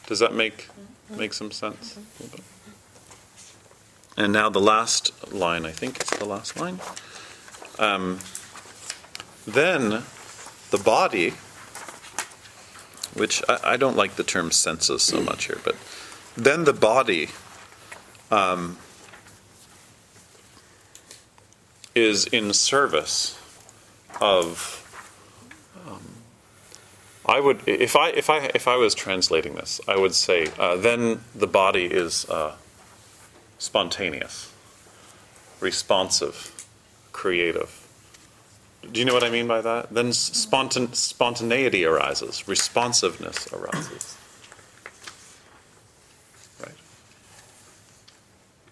[0.08, 0.68] Does that make
[1.10, 1.98] make some sense?
[4.16, 6.80] And now the last line, I think it's the last line.
[7.80, 8.20] Um,
[9.48, 10.04] then
[10.70, 11.34] the body,
[13.16, 15.76] which I, I, don't like the term senses so much here, but
[16.38, 17.30] then the body
[18.30, 18.78] um,
[21.96, 23.40] is in service
[24.20, 24.84] of
[27.26, 30.76] I would, if I, if I, if I was translating this, I would say, uh,
[30.76, 32.56] then the body is uh,
[33.58, 34.52] spontaneous,
[35.62, 36.66] responsive,
[37.14, 37.80] creative.
[38.92, 39.94] Do you know what I mean by that?
[39.94, 44.18] Then spontan- spontaneity arises, responsiveness arises.
[46.60, 46.76] Right.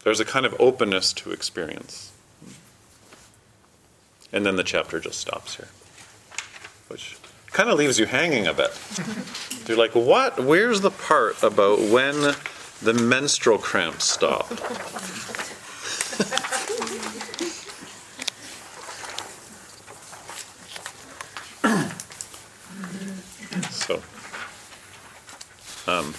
[0.04, 2.11] There's a kind of openness to experience.
[4.34, 5.68] And then the chapter just stops here,
[6.88, 7.18] which
[7.48, 8.72] kind of leaves you hanging a bit.
[9.68, 10.40] You're like, what?
[10.40, 12.36] Where's the part about when
[12.82, 14.48] the menstrual cramps stop?
[23.72, 24.02] so,
[25.92, 26.14] um,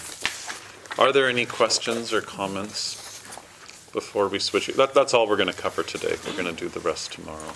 [0.99, 3.23] are there any questions or comments
[3.93, 4.67] before we switch?
[4.67, 6.17] That, that's all we're going to cover today.
[6.27, 7.53] We're going to do the rest tomorrow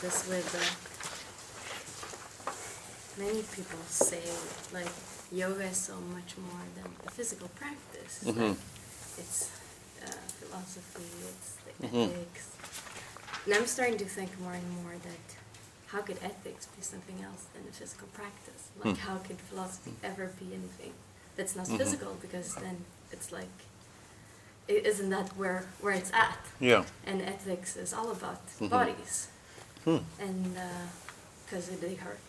[0.00, 0.62] this with uh,
[3.22, 4.22] many people say
[4.72, 4.92] like
[5.32, 8.24] yoga is so much more than the physical practice.
[8.24, 8.40] Mm-hmm.
[8.40, 8.56] Like,
[9.18, 9.50] it's
[10.04, 12.12] uh, philosophy, it's the mm-hmm.
[12.12, 12.50] ethics.
[13.44, 15.36] And I'm starting to think more and more that
[15.88, 18.68] how could ethics be something else than a physical practice?
[18.84, 18.98] Like mm.
[18.98, 20.92] how could philosophy ever be anything
[21.36, 21.78] that's not mm-hmm.
[21.78, 22.16] physical?
[22.20, 23.48] Because then it's like
[24.68, 26.38] isn't that where where it's at?
[26.60, 26.84] Yeah.
[27.06, 28.68] And ethics is all about mm-hmm.
[28.68, 29.28] bodies.
[29.88, 30.04] Hmm.
[30.20, 30.56] And
[31.46, 32.20] because uh, they hurt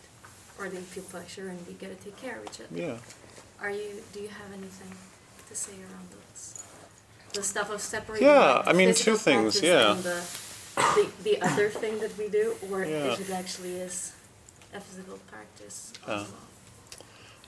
[0.57, 2.80] or they feel pleasure and we gotta take care of each other.
[2.80, 2.97] Yeah.
[3.62, 4.01] Are you?
[4.14, 4.95] Do you have anything
[5.49, 6.64] to say around those?
[7.34, 8.28] The stuff of separating.
[8.28, 9.62] Yeah, I mean two things.
[9.62, 9.93] Yeah.
[9.93, 10.24] The,
[10.76, 13.12] the, the other thing that we do, or yeah.
[13.12, 14.14] if it actually is
[14.74, 15.91] a physical practice.
[16.07, 16.26] Uh,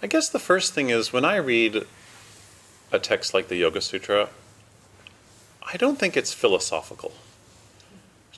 [0.04, 1.86] I guess the first thing is when I read
[2.92, 4.28] a text like the Yoga Sutra,
[5.62, 7.14] I don't think it's philosophical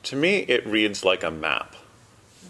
[0.04, 1.76] to me, it reads like a map.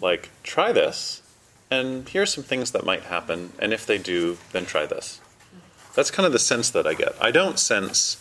[0.00, 1.22] Like, try this,
[1.70, 5.20] and here's some things that might happen, and if they do, then try this.
[5.94, 7.14] That's kind of the sense that I get.
[7.20, 8.16] I don't sense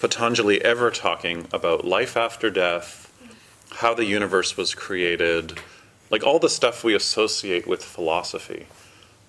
[0.00, 3.10] Patanjali ever talking about life after death,
[3.76, 5.58] how the universe was created,
[6.10, 8.66] like all the stuff we associate with philosophy.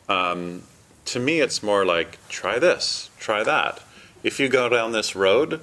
[0.07, 0.63] Um,
[1.05, 3.81] to me, it's more like try this, try that.
[4.23, 5.61] If you go down this road,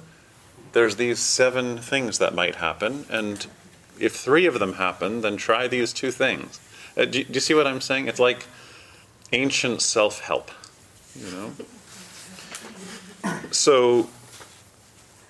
[0.73, 3.47] there's these seven things that might happen, and
[3.99, 6.59] if three of them happen, then try these two things.
[6.97, 8.07] Uh, do, do, you see what I'm saying?
[8.07, 8.45] It's like
[9.31, 10.51] ancient self help,
[11.15, 11.51] you know?
[13.51, 14.09] So,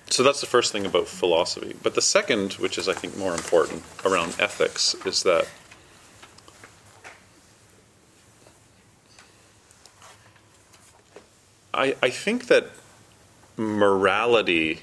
[0.09, 1.75] so that's the first thing about philosophy.
[1.83, 5.45] But the second, which is I think more important around ethics, is that
[11.73, 12.67] I, I think that
[13.57, 14.79] morality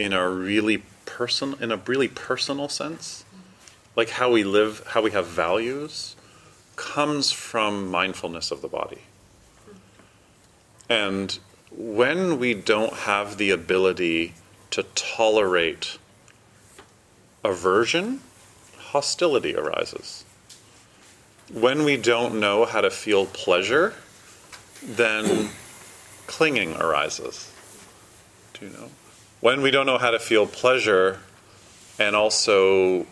[0.00, 3.24] in a really person in a really personal sense,
[3.94, 6.16] like how we live, how we have values,
[6.76, 9.02] comes from mindfulness of the body.
[10.88, 11.38] And
[11.70, 14.32] when we don't have the ability
[14.70, 15.98] to tolerate
[17.44, 18.20] aversion,
[18.78, 20.24] hostility arises.
[21.52, 23.94] When we don't know how to feel pleasure,
[24.82, 25.50] then
[26.26, 27.52] clinging arises.
[28.54, 28.88] Do you know?
[29.40, 31.20] When we don't know how to feel pleasure
[31.98, 33.06] and also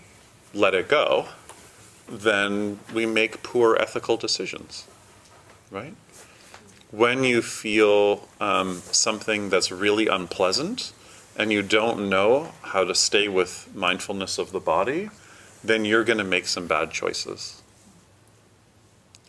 [0.53, 1.26] let it go,
[2.07, 4.87] then we make poor ethical decisions,
[5.70, 5.95] right?
[6.91, 10.93] When you feel um, something that's really unpleasant
[11.35, 15.09] and you don't know how to stay with mindfulness of the body,
[15.64, 17.62] then you're going to make some bad choices.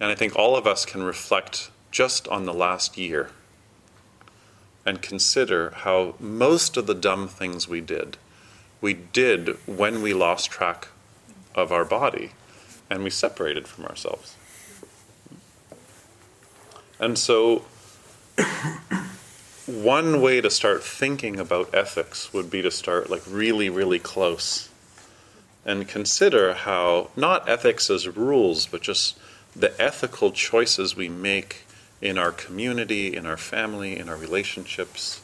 [0.01, 3.31] And I think all of us can reflect just on the last year
[4.89, 8.17] and consider how most of the dumb things we did,
[8.81, 10.87] we did when we lost track
[11.53, 12.31] of our body
[12.89, 14.35] and we separated from ourselves.
[16.99, 17.65] And so,
[19.67, 24.69] one way to start thinking about ethics would be to start like really, really close
[25.65, 29.19] and consider how not ethics as rules, but just
[29.55, 31.67] the ethical choices we make
[32.01, 35.21] in our community, in our family, in our relationships,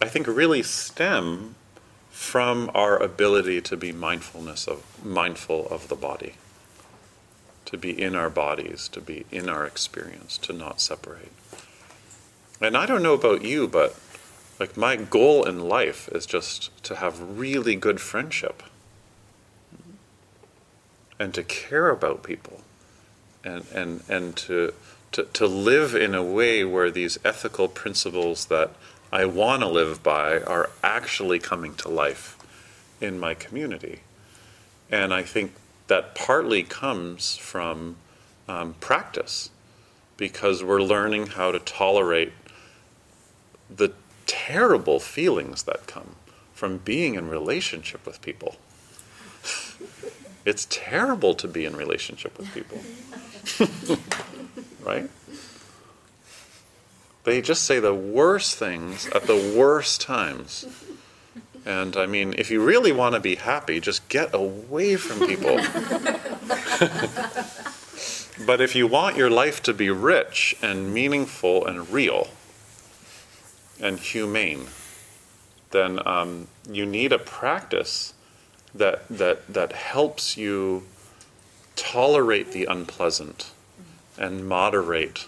[0.00, 1.54] I think really stem
[2.10, 6.34] from our ability to be mindfulness of mindful of the body,
[7.66, 11.32] to be in our bodies, to be in our experience, to not separate.
[12.60, 13.98] And I don't know about you, but
[14.58, 18.62] like my goal in life is just to have really good friendship
[21.18, 22.62] and to care about people
[23.44, 24.72] and and and to
[25.16, 28.72] to, to live in a way where these ethical principles that
[29.10, 32.36] I want to live by are actually coming to life
[33.00, 34.00] in my community.
[34.90, 35.52] And I think
[35.86, 37.96] that partly comes from
[38.46, 39.48] um, practice
[40.18, 42.34] because we're learning how to tolerate
[43.74, 43.94] the
[44.26, 46.16] terrible feelings that come
[46.52, 48.56] from being in relationship with people.
[50.44, 52.82] it's terrible to be in relationship with people.
[54.86, 55.10] right?
[57.24, 60.64] They just say the worst things at the worst times.
[61.64, 65.56] And I mean, if you really want to be happy, just get away from people.
[68.46, 72.28] but if you want your life to be rich and meaningful and real
[73.80, 74.66] and humane,
[75.72, 78.14] then um, you need a practice
[78.72, 80.84] that, that, that helps you
[81.74, 83.50] tolerate the unpleasant
[84.18, 85.26] and moderate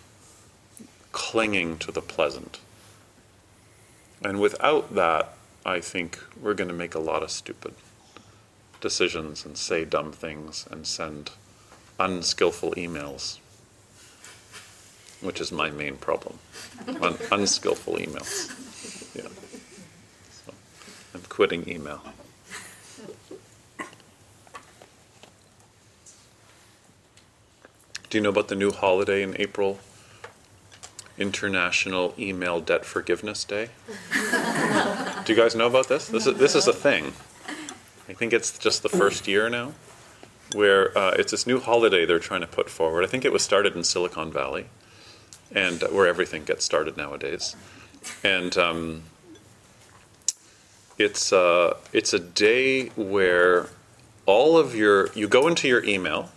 [1.12, 2.59] clinging to the pleasant.
[4.22, 5.34] And without that,
[5.64, 7.74] I think we're going to make a lot of stupid
[8.80, 11.30] decisions and say dumb things and send
[11.99, 13.39] unskillful emails,
[15.20, 16.39] which is my main problem.
[16.86, 18.49] Un- unskillful emails.
[19.14, 19.28] Yeah.
[20.30, 20.55] So
[21.14, 22.03] I'm quitting email.
[28.11, 29.80] Do you know about the new holiday in April?
[31.18, 33.68] International Email Debt Forgiveness Day.
[35.24, 36.09] Do you guys know about this?
[36.09, 37.12] This is this is a thing.
[38.09, 39.74] I think it's just the first year now,
[40.54, 43.04] where uh, it's this new holiday they're trying to put forward.
[43.04, 44.66] I think it was started in Silicon Valley,
[45.52, 47.56] and uh, where everything gets started nowadays,
[48.24, 49.02] and um,
[50.96, 53.68] it's uh, it's a day where
[54.24, 56.30] all of your you go into your email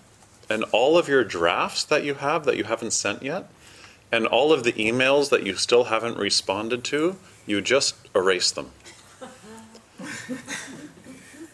[0.52, 3.50] and all of your drafts that you have that you haven't sent yet,
[4.12, 8.72] and all of the emails that you still haven't responded to, you just erase them.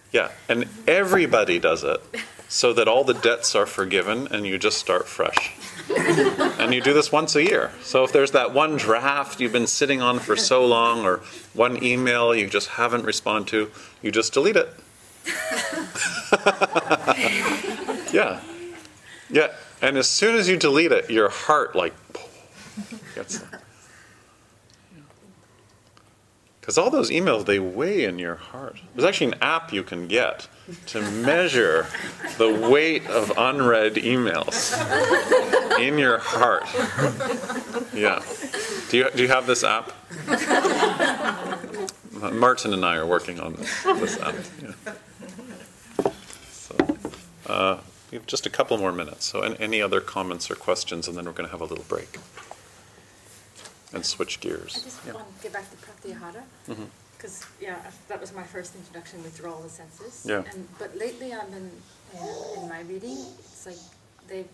[0.09, 2.01] Yeah, and everybody does it
[2.49, 5.53] so that all the debts are forgiven and you just start fresh.
[6.59, 7.71] and you do this once a year.
[7.83, 11.17] So if there's that one draft you've been sitting on for so long or
[11.53, 13.71] one email you just haven't responded to,
[14.01, 14.69] you just delete it.
[18.13, 18.39] yeah.
[19.29, 21.93] Yeah, and as soon as you delete it, your heart like
[23.15, 23.43] gets.
[26.59, 28.77] Because all those emails, they weigh in your heart.
[28.93, 30.49] There's actually an app you can get
[30.87, 31.87] to measure
[32.37, 34.75] the weight of unread emails
[35.79, 36.65] in your heart.
[37.93, 38.21] Yeah.
[38.89, 39.93] Do you, do you have this app?
[42.33, 44.35] Martin and I are working on this, this app.
[44.61, 46.11] Yeah.
[46.51, 46.75] So,
[47.47, 47.77] uh,
[48.17, 49.25] we have just a couple more minutes.
[49.25, 51.85] So, any, any other comments or questions, and then we're going to have a little
[51.87, 52.17] break
[53.93, 54.75] and switch gears.
[54.75, 55.13] I just Yeah.
[55.13, 56.43] want to get back to Pratyahara.
[56.67, 56.87] Mhm.
[57.15, 60.23] Because, yeah, that was my first introduction with all the senses.
[60.25, 60.43] Yeah.
[60.51, 61.71] And, but lately I've been,
[62.15, 63.77] uh, in my reading, it's like
[64.27, 64.45] they,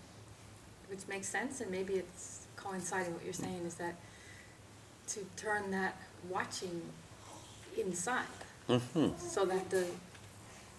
[0.89, 3.95] which makes sense, and maybe it's coinciding what you're saying, is that
[5.09, 5.95] to turn that
[6.29, 6.81] watching
[7.77, 8.25] inside,
[8.67, 9.87] hmm so that the,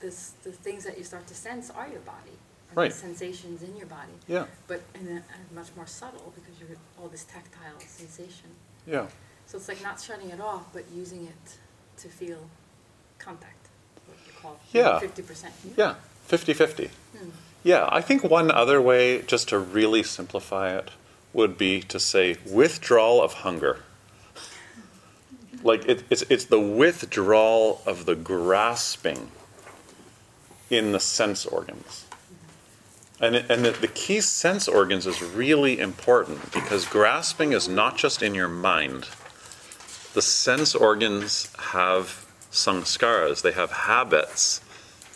[0.01, 2.37] this, the things that you start to sense are your body.
[2.77, 2.91] And Right.
[2.91, 4.13] The sensations in your body.
[4.29, 4.47] Yeah.
[4.67, 8.51] But in a, a much more subtle, because you're all this tactile sensation.
[8.87, 9.07] Yeah.
[9.47, 11.59] So it's like not shutting it off, but using it
[11.99, 12.39] to feel
[13.19, 13.69] contact.
[14.07, 14.99] What you call Yeah.
[14.99, 15.55] fifty percent.
[15.77, 15.95] Yeah.
[16.27, 16.91] 50 50.
[17.17, 17.29] Hmm.
[17.63, 20.91] Yeah, I think one other way, just to really simplify it,
[21.35, 23.81] would be to say withdrawal of hunger.
[25.63, 29.31] Like it, it's, it's the withdrawal of the grasping
[30.71, 32.04] in the sense organs.
[33.21, 37.97] And, it, and the, the key sense organs is really important because grasping is not
[37.97, 39.09] just in your mind.
[40.15, 44.61] The sense organs have sanskaras, they have habits,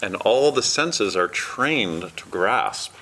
[0.00, 2.94] and all the senses are trained to grasp.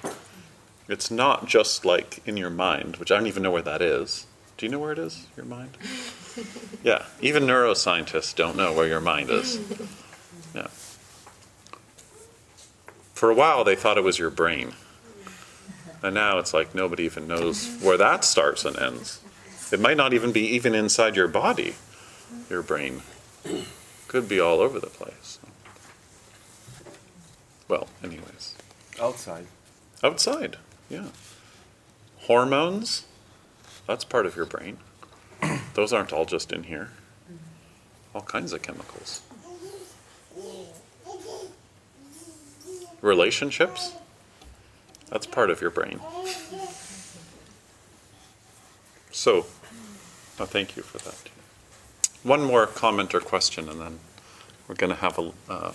[0.88, 4.26] It's not just like in your mind, which I don't even know where that is.
[4.56, 5.76] Do you know where it is, your mind?
[6.84, 9.58] Yeah, even neuroscientists don't know where your mind is.
[10.54, 10.68] Yeah.
[13.14, 14.74] For a while, they thought it was your brain.
[16.02, 19.20] And now it's like nobody even knows where that starts and ends.
[19.72, 21.74] It might not even be even inside your body,
[22.48, 23.02] your brain.
[24.06, 25.38] Could be all over the place.
[27.68, 28.54] Well, anyways.
[29.00, 29.46] Outside.
[30.04, 30.56] Outside,
[30.88, 31.08] yeah.
[32.20, 33.06] Hormones,
[33.86, 34.78] that's part of your brain.
[35.74, 36.90] Those aren't all just in here.
[38.14, 39.22] All kinds of chemicals.
[43.00, 43.92] Relationships,
[45.10, 46.00] that's part of your brain.
[49.10, 49.42] So,
[50.36, 51.30] thank you for that.
[52.22, 53.98] One more comment or question, and then
[54.68, 55.72] we're going to have a, uh,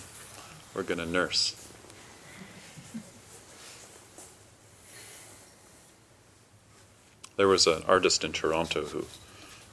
[0.76, 1.56] we're going to nurse.
[7.38, 9.06] There was an artist in Toronto who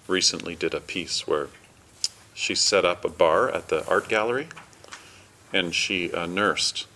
[0.07, 1.49] recently did a piece where
[2.33, 4.47] she set up a bar at the art gallery
[5.53, 6.87] and she uh, nursed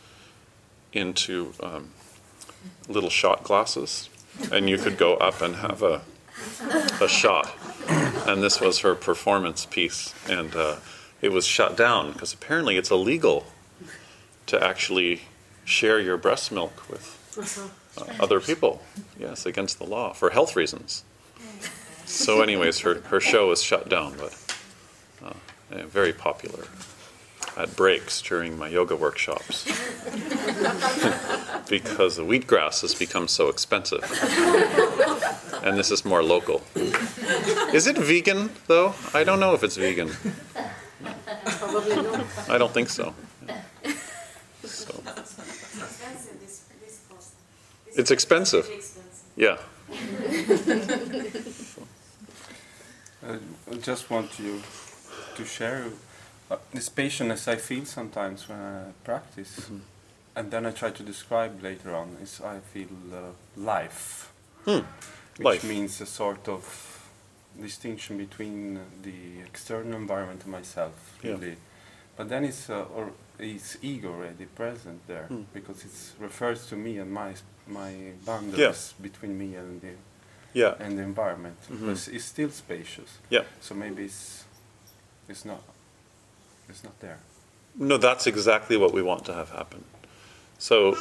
[0.92, 1.90] into um,
[2.88, 4.08] little shot glasses
[4.50, 6.02] and you could go up and have a,
[7.00, 7.54] a shot
[8.26, 10.76] and this was her performance piece and uh,
[11.20, 13.46] it was shut down because apparently it's illegal
[14.46, 15.22] to actually
[15.64, 17.18] share your breast milk with
[17.96, 18.82] uh, other people.
[19.18, 21.04] Yes, against the law for health reasons.
[22.04, 24.56] So, anyways, her, her show was shut down, but
[25.24, 26.66] uh, very popular
[27.57, 29.64] at breaks during my yoga workshops
[31.68, 34.03] because the wheatgrass has become so expensive.
[35.62, 36.62] And this is more local.
[37.72, 38.94] Is it vegan, though?
[39.14, 40.11] I don't know if it's vegan.
[41.44, 42.26] Probably not.
[42.48, 43.14] I don't think so.
[44.64, 47.34] So, Expensive, this, this cost.
[47.86, 48.68] This It's expensive.
[49.36, 49.59] yeah.
[53.24, 53.36] Uh,
[53.70, 54.61] I just want you
[55.36, 55.84] to share
[56.72, 59.78] this patience I feel sometimes when I practice, Mm-hmm.
[60.36, 62.16] and then I try to describe later on.
[62.22, 64.32] Is I feel uh, life,
[64.64, 64.80] Hmm.
[65.36, 65.64] which Life.
[65.68, 66.62] means a sort of
[67.61, 70.92] distinction between the external environment and myself,
[71.22, 71.32] Yeah.
[71.32, 71.57] really.
[72.16, 75.42] But then it's uh, or it's ego already present there Hmm.
[75.55, 77.34] because it refers to me and my
[77.66, 79.94] my boundaries between me and the
[80.55, 80.74] Yeah.
[80.80, 81.57] and the environment.
[81.70, 81.80] Mhm.
[81.86, 83.18] But it's, it's still spacious.
[83.30, 83.44] Yeah.
[83.61, 84.44] So maybe it's
[85.28, 85.61] it's not
[86.68, 87.18] it's not there.
[87.76, 89.84] No, that's exactly what we want to have happen.
[90.58, 90.96] So,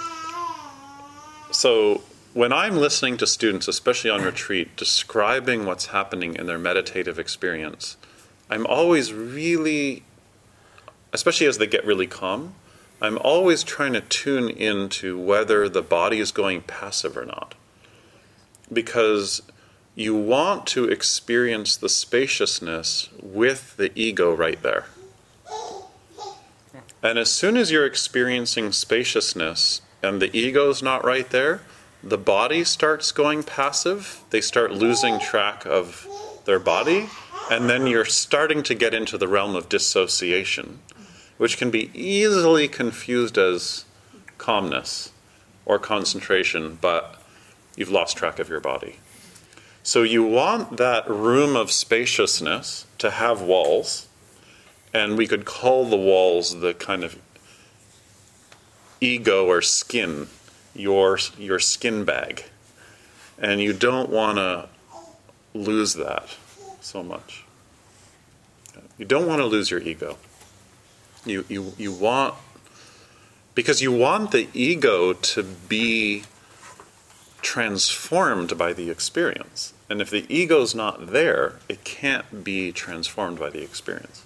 [1.51, 2.01] so
[2.33, 7.97] when I'm listening to students, especially on retreat, describing what's happening in their meditative experience,
[8.49, 10.03] I'm always really,
[11.13, 12.55] especially as they get really calm,
[13.01, 17.55] I'm always trying to tune into whether the body is going passive or not.
[18.71, 19.41] Because
[19.95, 24.85] you want to experience the spaciousness with the ego right there.
[27.03, 31.61] And as soon as you're experiencing spaciousness and the ego's not right there,
[32.03, 34.23] the body starts going passive.
[34.29, 36.07] They start losing track of
[36.45, 37.09] their body.
[37.49, 40.79] And then you're starting to get into the realm of dissociation,
[41.37, 43.85] which can be easily confused as
[44.37, 45.11] calmness
[45.65, 47.21] or concentration, but
[47.75, 48.97] you've lost track of your body.
[49.83, 54.07] So you want that room of spaciousness to have walls
[54.93, 57.17] and we could call the walls the kind of
[58.99, 60.27] ego or skin,
[60.75, 62.45] your your skin bag,
[63.37, 64.69] and you don't want to
[65.53, 66.37] lose that
[66.81, 67.43] so much.
[68.97, 70.17] You don't want to lose your ego.
[71.25, 72.35] You you you want
[73.55, 76.23] because you want the ego to be
[77.41, 79.73] transformed by the experience.
[79.89, 84.23] And if the ego's not there, it can't be transformed by the experience.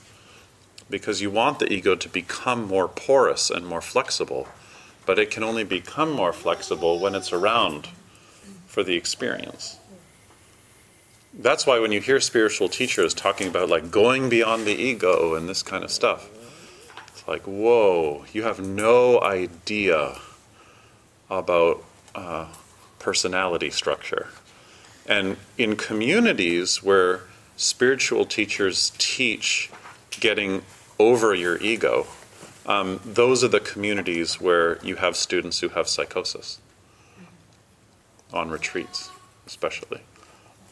[0.89, 4.47] Because you want the ego to become more porous and more flexible,
[5.05, 7.89] but it can only become more flexible when it's around
[8.67, 9.79] for the experience.
[11.33, 15.49] That's why when you hear spiritual teachers talking about like going beyond the ego and
[15.49, 16.29] this kind of stuff,
[17.09, 20.17] it's like, whoa, you have no idea
[21.29, 21.83] about
[22.13, 22.47] uh,
[22.99, 24.27] personality structure.
[25.05, 27.21] And in communities where
[27.57, 29.69] spiritual teachers teach
[30.19, 30.63] getting
[30.99, 32.07] over your ego,
[32.65, 36.59] um, those are the communities where you have students who have psychosis
[38.33, 39.09] on retreats,
[39.45, 40.01] especially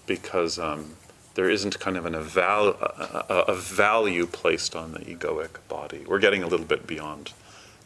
[0.05, 0.95] because um,
[1.36, 6.03] there isn't kind of an eval- a, a, a value placed on the egoic body.
[6.07, 7.34] We're getting a little bit beyond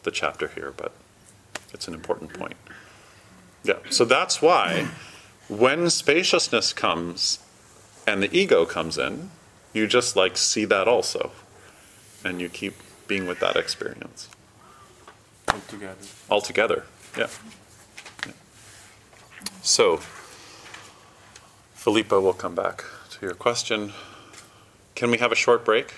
[0.04, 0.94] the chapter here, but
[1.74, 2.56] it's an important point.
[3.64, 4.88] Yeah, so that's why
[5.50, 7.40] when spaciousness comes
[8.06, 9.32] and the ego comes in,
[9.74, 11.32] you just like see that also,
[12.28, 12.76] and you keep
[13.08, 14.30] being with that experience
[15.48, 15.96] Altogether.
[16.30, 16.84] altogether.
[17.18, 17.28] Yeah.
[18.26, 18.34] yeah.
[19.62, 19.98] So,
[21.74, 23.94] Philippa will come back to your question.
[24.96, 25.94] Can we have a short break?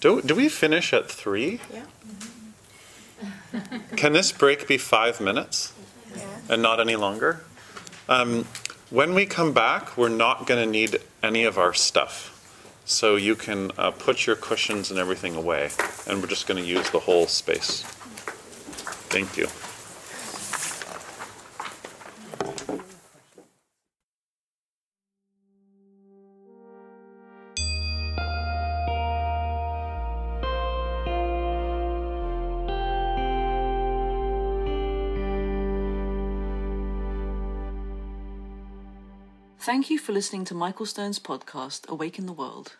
[0.00, 1.60] Do, do we finish at three?
[1.72, 1.84] Yeah.
[3.96, 5.72] Can this break be five minutes
[6.48, 7.44] and not any longer?
[8.08, 8.46] Um,
[8.90, 12.35] when we come back, we're not going to need any of our stuff.
[12.88, 15.70] So you can uh, put your cushions and everything away,
[16.06, 17.82] and we're just going to use the whole space.
[19.10, 19.48] Thank you.
[39.86, 42.74] Thank you for listening to Michael Stone's podcast, Awake in the World.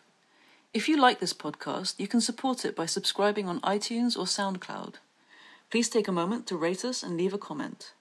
[0.73, 4.95] If you like this podcast, you can support it by subscribing on iTunes or SoundCloud.
[5.71, 7.93] Please take a moment to rate us and leave a comment.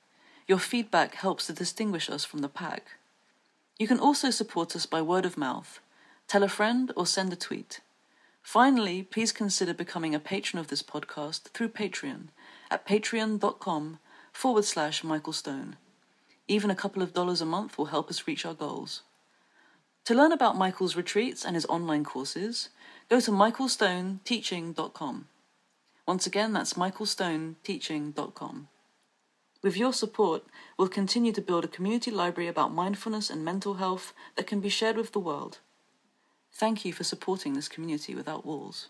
[0.48, 2.96] Your feedback helps to distinguish us from the pack.
[3.78, 5.78] You can also support us by word of mouth.
[6.26, 7.78] Tell a friend or send a tweet.
[8.42, 12.30] Finally, please consider becoming a patron of this podcast through Patreon
[12.72, 14.00] at patreon.com
[14.32, 15.76] forward slash Michael Stone.
[16.48, 19.02] Even a couple of dollars a month will help us reach our goals.
[20.04, 22.68] To learn about Michael's retreats and his online courses,
[23.08, 25.26] go to michaelstoneteaching.com.
[26.06, 28.68] Once again, that's michaelstoneteaching.com.
[29.62, 30.44] With your support,
[30.78, 34.68] we'll continue to build a community library about mindfulness and mental health that can be
[34.68, 35.58] shared with the world.
[36.52, 38.86] Thank you for supporting this community without walls.